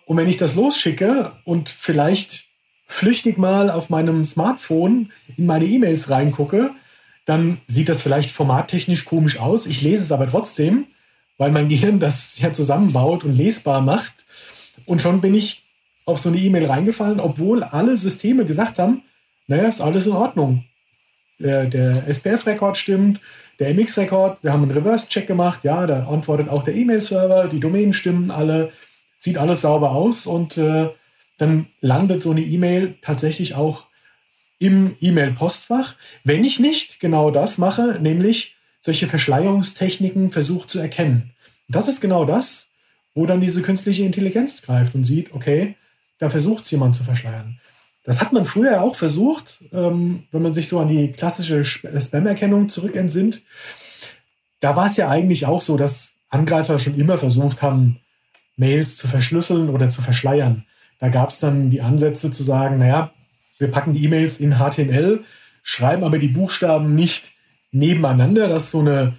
Und 0.06 0.16
wenn 0.16 0.28
ich 0.28 0.38
das 0.38 0.54
losschicke 0.54 1.32
und 1.44 1.68
vielleicht 1.68 2.46
flüchtig 2.86 3.36
mal 3.38 3.70
auf 3.70 3.90
meinem 3.90 4.24
Smartphone 4.24 5.12
in 5.36 5.46
meine 5.46 5.66
E-Mails 5.66 6.08
reingucke, 6.10 6.70
dann 7.26 7.58
sieht 7.66 7.90
das 7.90 8.00
vielleicht 8.00 8.30
formattechnisch 8.30 9.04
komisch 9.04 9.38
aus. 9.38 9.66
Ich 9.66 9.82
lese 9.82 10.02
es 10.02 10.12
aber 10.12 10.28
trotzdem, 10.28 10.86
weil 11.36 11.52
mein 11.52 11.68
Gehirn 11.70 12.00
das 12.00 12.38
ja 12.38 12.52
zusammenbaut 12.52 13.22
und 13.22 13.34
lesbar 13.34 13.82
macht. 13.82 14.24
Und 14.86 15.02
schon 15.02 15.20
bin 15.20 15.34
ich 15.34 15.62
auf 16.06 16.18
so 16.18 16.30
eine 16.30 16.38
E-Mail 16.38 16.64
reingefallen, 16.64 17.20
obwohl 17.20 17.62
alle 17.62 17.98
Systeme 17.98 18.46
gesagt 18.46 18.78
haben, 18.78 19.02
naja, 19.46 19.68
ist 19.68 19.82
alles 19.82 20.06
in 20.06 20.12
Ordnung. 20.12 20.64
Der, 21.38 21.66
der 21.66 22.08
SPF-Rekord 22.08 22.78
stimmt, 22.78 23.20
der 23.58 23.74
MX-Rekord, 23.74 24.42
wir 24.42 24.52
haben 24.52 24.62
einen 24.62 24.70
Reverse-Check 24.70 25.26
gemacht, 25.26 25.64
ja, 25.64 25.86
da 25.86 26.06
antwortet 26.06 26.48
auch 26.48 26.62
der 26.62 26.74
E-Mail-Server, 26.74 27.48
die 27.48 27.60
Domänen 27.60 27.92
stimmen 27.92 28.30
alle, 28.30 28.70
sieht 29.18 29.36
alles 29.36 29.62
sauber 29.62 29.92
aus 29.92 30.26
und 30.26 30.56
äh, 30.58 30.90
dann 31.38 31.66
landet 31.80 32.22
so 32.22 32.30
eine 32.30 32.42
E-Mail 32.42 32.96
tatsächlich 33.02 33.54
auch 33.54 33.86
im 34.58 34.96
E-Mail-Postfach, 35.00 35.94
wenn 36.24 36.44
ich 36.44 36.60
nicht 36.60 37.00
genau 37.00 37.30
das 37.30 37.58
mache, 37.58 37.98
nämlich 38.00 38.56
solche 38.80 39.06
Verschleierungstechniken 39.06 40.30
versucht 40.30 40.70
zu 40.70 40.78
erkennen. 40.78 41.34
Das 41.68 41.88
ist 41.88 42.00
genau 42.00 42.24
das, 42.24 42.68
wo 43.14 43.26
dann 43.26 43.40
diese 43.40 43.62
künstliche 43.62 44.04
Intelligenz 44.04 44.62
greift 44.62 44.94
und 44.94 45.04
sieht, 45.04 45.32
okay, 45.32 45.76
da 46.18 46.30
versucht 46.30 46.64
es 46.64 46.70
jemand 46.70 46.94
zu 46.94 47.04
verschleiern. 47.04 47.60
Das 48.08 48.22
hat 48.22 48.32
man 48.32 48.46
früher 48.46 48.80
auch 48.80 48.96
versucht, 48.96 49.62
ähm, 49.70 50.22
wenn 50.32 50.40
man 50.40 50.54
sich 50.54 50.66
so 50.68 50.80
an 50.80 50.88
die 50.88 51.12
klassische 51.12 51.62
Spam-Erkennung 51.62 52.70
zurückentsinnt. 52.70 53.42
Da 54.60 54.76
war 54.76 54.86
es 54.86 54.96
ja 54.96 55.10
eigentlich 55.10 55.44
auch 55.44 55.60
so, 55.60 55.76
dass 55.76 56.14
Angreifer 56.30 56.78
schon 56.78 56.98
immer 56.98 57.18
versucht 57.18 57.60
haben, 57.60 58.00
Mails 58.56 58.96
zu 58.96 59.08
verschlüsseln 59.08 59.68
oder 59.68 59.90
zu 59.90 60.00
verschleiern. 60.00 60.64
Da 60.98 61.10
gab 61.10 61.28
es 61.28 61.38
dann 61.38 61.68
die 61.68 61.82
Ansätze 61.82 62.30
zu 62.30 62.42
sagen, 62.42 62.78
naja, 62.78 63.12
wir 63.58 63.70
packen 63.70 63.92
die 63.92 64.02
E-Mails 64.06 64.40
in 64.40 64.54
HTML, 64.54 65.22
schreiben 65.62 66.02
aber 66.02 66.18
die 66.18 66.28
Buchstaben 66.28 66.94
nicht 66.94 67.32
nebeneinander, 67.72 68.48
dass 68.48 68.70
so 68.70 68.80
eine 68.80 69.18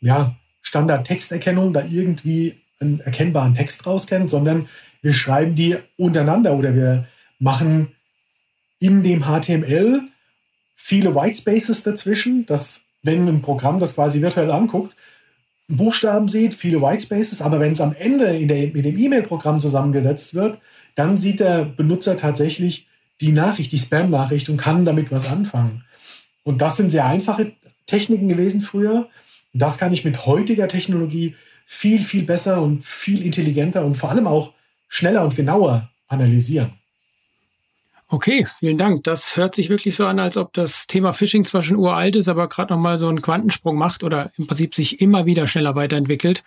ja, 0.00 0.36
Standard-Texterkennung 0.62 1.72
da 1.72 1.82
irgendwie 1.84 2.60
einen 2.78 3.00
erkennbaren 3.00 3.54
Text 3.54 3.84
rauskennt, 3.84 4.30
sondern 4.30 4.68
wir 5.02 5.12
schreiben 5.12 5.56
die 5.56 5.76
untereinander 5.96 6.54
oder 6.54 6.76
wir 6.76 7.08
machen 7.40 7.96
in 8.78 9.02
dem 9.02 9.24
HTML 9.24 10.02
viele 10.74 11.14
Whitespaces 11.14 11.82
dazwischen, 11.82 12.46
dass 12.46 12.82
wenn 13.02 13.28
ein 13.28 13.42
Programm 13.42 13.80
das 13.80 13.94
quasi 13.94 14.22
virtuell 14.22 14.50
anguckt, 14.50 14.94
Buchstaben 15.68 16.28
sieht, 16.28 16.54
viele 16.54 16.80
Whitespaces, 16.80 17.42
aber 17.42 17.60
wenn 17.60 17.72
es 17.72 17.80
am 17.80 17.92
Ende 17.92 18.36
in, 18.36 18.48
der, 18.48 18.74
in 18.74 18.82
dem 18.82 18.96
E-Mail-Programm 18.96 19.60
zusammengesetzt 19.60 20.34
wird, 20.34 20.58
dann 20.94 21.18
sieht 21.18 21.40
der 21.40 21.64
Benutzer 21.64 22.16
tatsächlich 22.16 22.86
die 23.20 23.32
Nachricht, 23.32 23.72
die 23.72 23.78
Spam-Nachricht 23.78 24.48
und 24.48 24.56
kann 24.56 24.86
damit 24.86 25.12
was 25.12 25.28
anfangen. 25.30 25.84
Und 26.42 26.62
das 26.62 26.78
sind 26.78 26.90
sehr 26.90 27.04
einfache 27.04 27.52
Techniken 27.86 28.28
gewesen 28.28 28.62
früher. 28.62 29.08
Das 29.52 29.76
kann 29.76 29.92
ich 29.92 30.04
mit 30.04 30.24
heutiger 30.24 30.68
Technologie 30.68 31.36
viel, 31.66 32.02
viel 32.02 32.22
besser 32.22 32.62
und 32.62 32.84
viel 32.84 33.22
intelligenter 33.22 33.84
und 33.84 33.96
vor 33.96 34.10
allem 34.10 34.26
auch 34.26 34.54
schneller 34.88 35.22
und 35.24 35.36
genauer 35.36 35.90
analysieren. 36.06 36.72
Okay, 38.10 38.46
vielen 38.58 38.78
Dank. 38.78 39.04
Das 39.04 39.36
hört 39.36 39.54
sich 39.54 39.68
wirklich 39.68 39.94
so 39.94 40.06
an, 40.06 40.18
als 40.18 40.38
ob 40.38 40.54
das 40.54 40.86
Thema 40.86 41.12
Phishing 41.12 41.44
zwar 41.44 41.60
schon 41.60 41.76
uralt 41.76 42.16
ist, 42.16 42.28
aber 42.28 42.48
gerade 42.48 42.72
noch 42.72 42.80
mal 42.80 42.96
so 42.96 43.06
einen 43.06 43.20
Quantensprung 43.20 43.76
macht 43.76 44.02
oder 44.02 44.30
im 44.38 44.46
Prinzip 44.46 44.74
sich 44.74 45.02
immer 45.02 45.26
wieder 45.26 45.46
schneller 45.46 45.74
weiterentwickelt, 45.74 46.42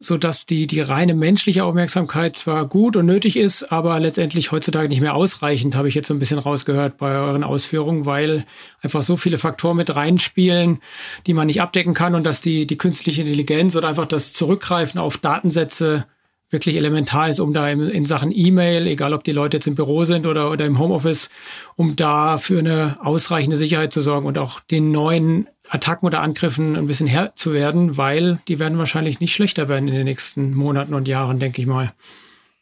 so 0.00 0.16
dass 0.16 0.46
die 0.46 0.66
die 0.66 0.80
reine 0.80 1.12
menschliche 1.12 1.62
Aufmerksamkeit 1.62 2.36
zwar 2.36 2.64
gut 2.66 2.96
und 2.96 3.04
nötig 3.04 3.36
ist, 3.36 3.70
aber 3.70 4.00
letztendlich 4.00 4.50
heutzutage 4.50 4.88
nicht 4.88 5.02
mehr 5.02 5.14
ausreichend, 5.14 5.74
habe 5.74 5.88
ich 5.88 5.94
jetzt 5.94 6.08
so 6.08 6.14
ein 6.14 6.20
bisschen 6.20 6.38
rausgehört 6.38 6.96
bei 6.96 7.18
euren 7.18 7.44
Ausführungen, 7.44 8.06
weil 8.06 8.46
einfach 8.80 9.02
so 9.02 9.18
viele 9.18 9.36
Faktoren 9.36 9.76
mit 9.76 9.94
reinspielen, 9.94 10.80
die 11.26 11.34
man 11.34 11.48
nicht 11.48 11.60
abdecken 11.60 11.92
kann 11.92 12.14
und 12.14 12.24
dass 12.24 12.40
die 12.40 12.66
die 12.66 12.78
künstliche 12.78 13.20
Intelligenz 13.20 13.76
oder 13.76 13.88
einfach 13.88 14.06
das 14.06 14.32
Zurückgreifen 14.32 14.98
auf 14.98 15.18
Datensätze 15.18 16.06
wirklich 16.50 16.76
elementar 16.76 17.28
ist, 17.28 17.40
um 17.40 17.52
da 17.52 17.68
in, 17.68 17.80
in 17.88 18.04
Sachen 18.04 18.32
E-Mail, 18.34 18.86
egal 18.86 19.12
ob 19.12 19.24
die 19.24 19.32
Leute 19.32 19.58
jetzt 19.58 19.66
im 19.66 19.74
Büro 19.74 20.04
sind 20.04 20.26
oder, 20.26 20.50
oder 20.50 20.64
im 20.64 20.78
Homeoffice, 20.78 21.30
um 21.76 21.96
da 21.96 22.38
für 22.38 22.58
eine 22.58 22.96
ausreichende 23.02 23.56
Sicherheit 23.56 23.92
zu 23.92 24.00
sorgen 24.00 24.26
und 24.26 24.38
auch 24.38 24.60
den 24.60 24.90
neuen 24.90 25.48
Attacken 25.68 26.06
oder 26.06 26.22
Angriffen 26.22 26.76
ein 26.76 26.86
bisschen 26.86 27.06
Herr 27.06 27.34
zu 27.34 27.52
werden, 27.52 27.96
weil 27.98 28.40
die 28.48 28.58
werden 28.58 28.78
wahrscheinlich 28.78 29.20
nicht 29.20 29.34
schlechter 29.34 29.68
werden 29.68 29.88
in 29.88 29.94
den 29.94 30.04
nächsten 30.04 30.54
Monaten 30.54 30.94
und 30.94 31.08
Jahren, 31.08 31.38
denke 31.38 31.60
ich 31.60 31.66
mal. 31.66 31.92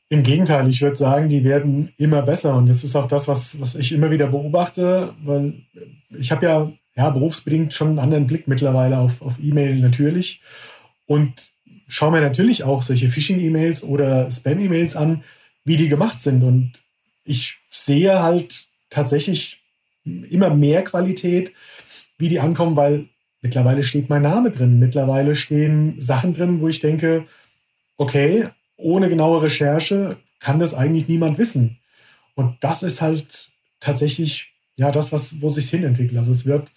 Im 0.08 0.22
Gegenteil, 0.22 0.68
ich 0.68 0.82
würde 0.82 0.96
sagen, 0.96 1.28
die 1.28 1.42
werden 1.42 1.92
immer 1.96 2.22
besser. 2.22 2.54
Und 2.56 2.68
das 2.68 2.84
ist 2.84 2.94
auch 2.94 3.08
das, 3.08 3.26
was, 3.26 3.60
was 3.60 3.74
ich 3.74 3.92
immer 3.92 4.10
wieder 4.10 4.28
beobachte, 4.28 5.14
weil 5.24 5.54
ich 6.16 6.30
habe 6.30 6.46
ja, 6.46 6.72
ja 6.94 7.10
berufsbedingt 7.10 7.74
schon 7.74 7.88
einen 7.88 7.98
anderen 7.98 8.26
Blick 8.26 8.46
mittlerweile 8.46 8.98
auf, 8.98 9.20
auf 9.20 9.34
E-Mail 9.40 9.80
natürlich. 9.80 10.42
Und 11.06 11.50
schaue 11.86 12.12
mir 12.12 12.20
natürlich 12.20 12.64
auch 12.64 12.82
solche 12.82 13.08
Phishing-E-Mails 13.08 13.84
oder 13.84 14.30
Spam-E-Mails 14.30 14.96
an, 14.96 15.22
wie 15.64 15.76
die 15.76 15.88
gemacht 15.88 16.20
sind. 16.20 16.42
Und 16.42 16.72
ich 17.24 17.56
sehe 17.70 18.22
halt 18.22 18.66
tatsächlich 18.90 19.62
immer 20.04 20.50
mehr 20.50 20.84
Qualität, 20.84 21.52
wie 22.18 22.28
die 22.28 22.40
ankommen, 22.40 22.76
weil 22.76 23.08
mittlerweile 23.42 23.82
steht 23.82 24.08
mein 24.08 24.22
Name 24.22 24.50
drin. 24.50 24.78
Mittlerweile 24.78 25.34
stehen 25.34 26.00
Sachen 26.00 26.34
drin, 26.34 26.60
wo 26.60 26.68
ich 26.68 26.80
denke, 26.80 27.26
okay, 27.96 28.48
ohne 28.76 29.08
genaue 29.08 29.42
Recherche 29.42 30.16
kann 30.40 30.58
das 30.58 30.74
eigentlich 30.74 31.08
niemand 31.08 31.38
wissen. 31.38 31.78
Und 32.34 32.56
das 32.60 32.82
ist 32.82 33.00
halt 33.00 33.50
tatsächlich 33.80 34.52
ja 34.76 34.90
das, 34.90 35.12
was, 35.12 35.40
wo 35.40 35.48
sich 35.48 35.70
hin 35.70 35.84
entwickelt. 35.84 36.18
Also 36.18 36.32
es 36.32 36.46
wird 36.46 36.72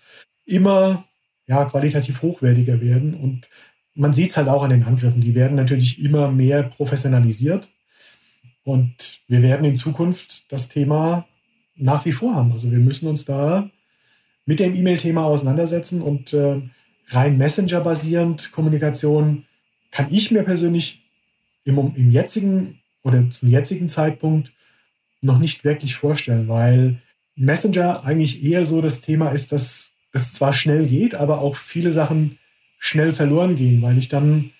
immer 0.45 1.05
ja, 1.47 1.65
qualitativ 1.65 2.21
hochwertiger 2.21 2.79
werden. 2.79 3.13
Und 3.13 3.49
man 3.99 4.13
sieht 4.13 4.29
es 4.29 4.37
halt 4.37 4.47
auch 4.47 4.63
an 4.63 4.69
den 4.69 4.83
Angriffen. 4.83 5.19
Die 5.19 5.35
werden 5.35 5.55
natürlich 5.55 6.01
immer 6.01 6.31
mehr 6.31 6.63
professionalisiert. 6.63 7.69
Und 8.63 9.19
wir 9.27 9.41
werden 9.41 9.65
in 9.65 9.75
Zukunft 9.75 10.51
das 10.51 10.69
Thema 10.69 11.27
nach 11.75 12.05
wie 12.05 12.13
vor 12.13 12.35
haben. 12.35 12.53
Also 12.53 12.71
wir 12.71 12.79
müssen 12.79 13.09
uns 13.09 13.25
da 13.25 13.69
mit 14.45 14.59
dem 14.59 14.73
E-Mail-Thema 14.73 15.25
auseinandersetzen 15.25 16.01
und 16.01 16.33
äh, 16.33 16.61
rein 17.09 17.37
Messenger-basierend 17.37 18.53
Kommunikation 18.53 19.45
kann 19.91 20.07
ich 20.11 20.31
mir 20.31 20.43
persönlich 20.43 21.03
im, 21.65 21.93
im 21.95 22.09
jetzigen 22.09 22.79
oder 23.03 23.29
zum 23.29 23.49
jetzigen 23.49 23.87
Zeitpunkt 23.87 24.53
noch 25.21 25.39
nicht 25.39 25.65
wirklich 25.65 25.95
vorstellen, 25.95 26.47
weil 26.47 27.01
Messenger 27.35 28.05
eigentlich 28.05 28.43
eher 28.43 28.63
so 28.63 28.81
das 28.81 29.01
Thema 29.01 29.29
ist, 29.29 29.51
dass 29.51 29.91
es 30.13 30.31
zwar 30.31 30.53
schnell 30.53 30.87
geht, 30.87 31.15
aber 31.15 31.39
auch 31.41 31.55
viele 31.57 31.91
Sachen 31.91 32.38
schnell 32.79 33.11
verloren 33.11 33.55
gehen, 33.55 33.81
weil 33.81 33.97
ich 33.97 34.07
dann 34.09 34.51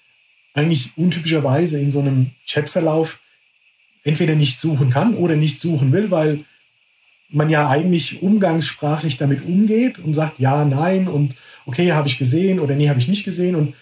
eigentlich 0.54 0.92
untypischerweise 0.98 1.80
in 1.80 1.90
so 1.90 2.00
einem 2.00 2.32
Chatverlauf 2.46 3.20
entweder 4.04 4.36
nicht 4.36 4.60
suchen 4.60 4.90
kann 4.90 5.16
oder 5.16 5.36
nicht 5.36 5.60
suchen 5.60 5.92
will, 5.92 6.12
weil 6.12 6.46
man 7.30 7.50
ja 7.50 7.70
eigentlich 7.70 8.22
umgangssprachlich 8.22 9.18
damit 9.18 9.46
umgeht 9.46 10.00
und 10.00 10.14
sagt 10.14 10.40
ja, 10.40 10.66
nein 10.66 11.08
und 11.08 11.36
okay, 11.66 11.92
habe 11.94 12.08
ich 12.08 12.18
gesehen 12.18 12.60
oder 12.60 12.76
nee, 12.76 12.90
habe 12.90 13.00
ich 13.00 13.08
nicht 13.08 13.24
gesehen. 13.24 13.56
Und 13.56 13.76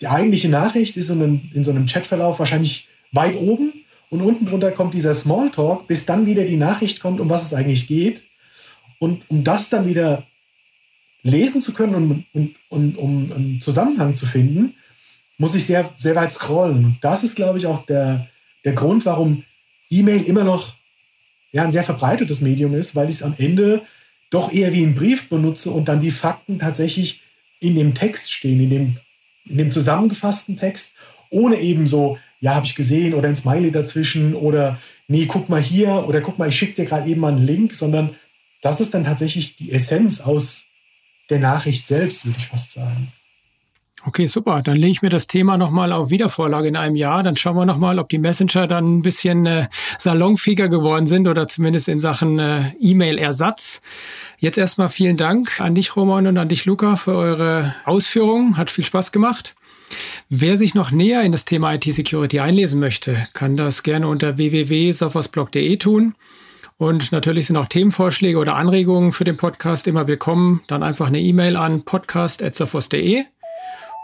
die 0.00 0.08
eigentliche 0.08 0.48
Nachricht 0.48 0.96
ist 0.96 1.08
in, 1.10 1.22
einem, 1.22 1.50
in 1.54 1.64
so 1.64 1.70
einem 1.70 1.86
Chatverlauf 1.86 2.38
wahrscheinlich 2.38 2.88
weit 3.12 3.36
oben 3.36 3.72
und 4.08 4.22
unten 4.22 4.46
drunter 4.46 4.72
kommt 4.72 4.94
dieser 4.94 5.14
Smalltalk, 5.14 5.86
bis 5.86 6.04
dann 6.04 6.26
wieder 6.26 6.44
die 6.44 6.56
Nachricht 6.56 7.00
kommt, 7.00 7.20
um 7.20 7.30
was 7.30 7.46
es 7.46 7.54
eigentlich 7.54 7.86
geht. 7.86 8.26
Und 8.98 9.22
um 9.30 9.44
das 9.44 9.70
dann 9.70 9.86
wieder 9.86 10.26
lesen 11.22 11.60
zu 11.60 11.72
können 11.72 11.94
und, 11.94 12.26
und, 12.32 12.56
und 12.68 12.96
um 12.96 13.32
einen 13.32 13.60
Zusammenhang 13.60 14.14
zu 14.14 14.26
finden, 14.26 14.74
muss 15.38 15.54
ich 15.54 15.64
sehr, 15.64 15.92
sehr 15.96 16.16
weit 16.16 16.32
scrollen. 16.32 16.84
Und 16.84 16.98
das 17.02 17.24
ist, 17.24 17.36
glaube 17.36 17.58
ich, 17.58 17.66
auch 17.66 17.84
der, 17.86 18.28
der 18.64 18.74
Grund, 18.74 19.06
warum 19.06 19.44
E-Mail 19.88 20.22
immer 20.22 20.44
noch 20.44 20.76
ja, 21.52 21.64
ein 21.64 21.72
sehr 21.72 21.84
verbreitetes 21.84 22.40
Medium 22.40 22.74
ist, 22.74 22.94
weil 22.94 23.08
ich 23.08 23.16
es 23.16 23.22
am 23.22 23.34
Ende 23.36 23.82
doch 24.30 24.52
eher 24.52 24.72
wie 24.72 24.82
einen 24.82 24.94
Brief 24.94 25.28
benutze 25.28 25.70
und 25.70 25.88
dann 25.88 26.00
die 26.00 26.12
Fakten 26.12 26.60
tatsächlich 26.60 27.22
in 27.58 27.74
dem 27.74 27.94
Text 27.94 28.32
stehen, 28.32 28.60
in 28.60 28.70
dem, 28.70 28.96
in 29.44 29.58
dem 29.58 29.70
zusammengefassten 29.70 30.56
Text, 30.56 30.94
ohne 31.30 31.56
eben 31.56 31.86
so, 31.86 32.18
ja, 32.40 32.54
habe 32.54 32.66
ich 32.66 32.74
gesehen 32.74 33.14
oder 33.14 33.28
ein 33.28 33.34
Smiley 33.34 33.70
dazwischen 33.70 34.34
oder 34.34 34.78
nee, 35.08 35.26
guck 35.26 35.48
mal 35.48 35.60
hier 35.60 36.06
oder 36.06 36.20
guck 36.20 36.38
mal, 36.38 36.48
ich 36.48 36.56
schicke 36.56 36.74
dir 36.74 36.86
gerade 36.86 37.08
eben 37.08 37.20
mal 37.20 37.32
einen 37.32 37.46
Link, 37.46 37.74
sondern 37.74 38.14
das 38.62 38.80
ist 38.80 38.94
dann 38.94 39.04
tatsächlich 39.04 39.56
die 39.56 39.72
Essenz 39.72 40.20
aus 40.20 40.69
der 41.30 41.38
Nachricht 41.38 41.86
selbst, 41.86 42.26
würde 42.26 42.38
ich 42.38 42.46
fast 42.46 42.72
sagen. 42.72 43.12
Okay, 44.06 44.26
super. 44.26 44.62
Dann 44.62 44.76
lege 44.76 44.92
ich 44.92 45.02
mir 45.02 45.10
das 45.10 45.26
Thema 45.26 45.58
nochmal 45.58 45.92
auf 45.92 46.08
Wiedervorlage 46.08 46.68
in 46.68 46.76
einem 46.76 46.96
Jahr. 46.96 47.22
Dann 47.22 47.36
schauen 47.36 47.56
wir 47.56 47.66
nochmal, 47.66 47.98
ob 47.98 48.08
die 48.08 48.18
Messenger 48.18 48.66
dann 48.66 48.98
ein 48.98 49.02
bisschen 49.02 49.44
äh, 49.44 49.68
salonfähiger 49.98 50.68
geworden 50.68 51.06
sind 51.06 51.28
oder 51.28 51.48
zumindest 51.48 51.86
in 51.88 51.98
Sachen 51.98 52.38
äh, 52.38 52.72
E-Mail-Ersatz. 52.80 53.82
Jetzt 54.38 54.56
erstmal 54.56 54.88
vielen 54.88 55.18
Dank 55.18 55.60
an 55.60 55.74
dich, 55.74 55.96
Roman, 55.96 56.26
und 56.26 56.38
an 56.38 56.48
dich, 56.48 56.64
Luca, 56.64 56.96
für 56.96 57.14
eure 57.14 57.74
Ausführungen. 57.84 58.56
Hat 58.56 58.70
viel 58.70 58.84
Spaß 58.84 59.12
gemacht. 59.12 59.54
Wer 60.30 60.56
sich 60.56 60.74
noch 60.74 60.92
näher 60.92 61.22
in 61.22 61.32
das 61.32 61.44
Thema 61.44 61.74
IT-Security 61.74 62.40
einlesen 62.40 62.80
möchte, 62.80 63.28
kann 63.34 63.56
das 63.58 63.82
gerne 63.82 64.08
unter 64.08 64.38
www.sofosblog.de 64.38 65.76
tun. 65.76 66.14
Und 66.80 67.12
natürlich 67.12 67.46
sind 67.46 67.58
auch 67.58 67.66
Themenvorschläge 67.66 68.38
oder 68.38 68.56
Anregungen 68.56 69.12
für 69.12 69.24
den 69.24 69.36
Podcast 69.36 69.86
immer 69.86 70.06
willkommen. 70.06 70.62
Dann 70.66 70.82
einfach 70.82 71.08
eine 71.08 71.20
E-Mail 71.20 71.58
an 71.58 71.82
podcast.sophos.de. 71.82 73.22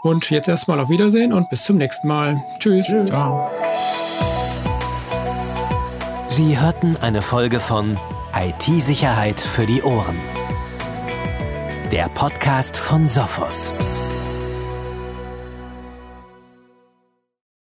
Und 0.03 0.29
jetzt 0.29 0.47
erstmal 0.47 0.79
auf 0.79 0.87
Wiedersehen 0.87 1.33
und 1.33 1.49
bis 1.49 1.63
zum 1.63 1.77
nächsten 1.77 2.07
Mal. 2.07 2.39
Tschüss. 2.59 2.85
Tschüss. 2.85 3.09
Ciao. 3.09 3.49
Sie 6.29 6.59
hörten 6.59 6.95
eine 7.01 7.23
Folge 7.23 7.59
von 7.59 7.97
IT-Sicherheit 8.35 9.41
für 9.41 9.65
die 9.65 9.81
Ohren. 9.81 10.17
Der 11.91 12.09
Podcast 12.09 12.77
von 12.77 13.07
Sophos. 13.07 13.73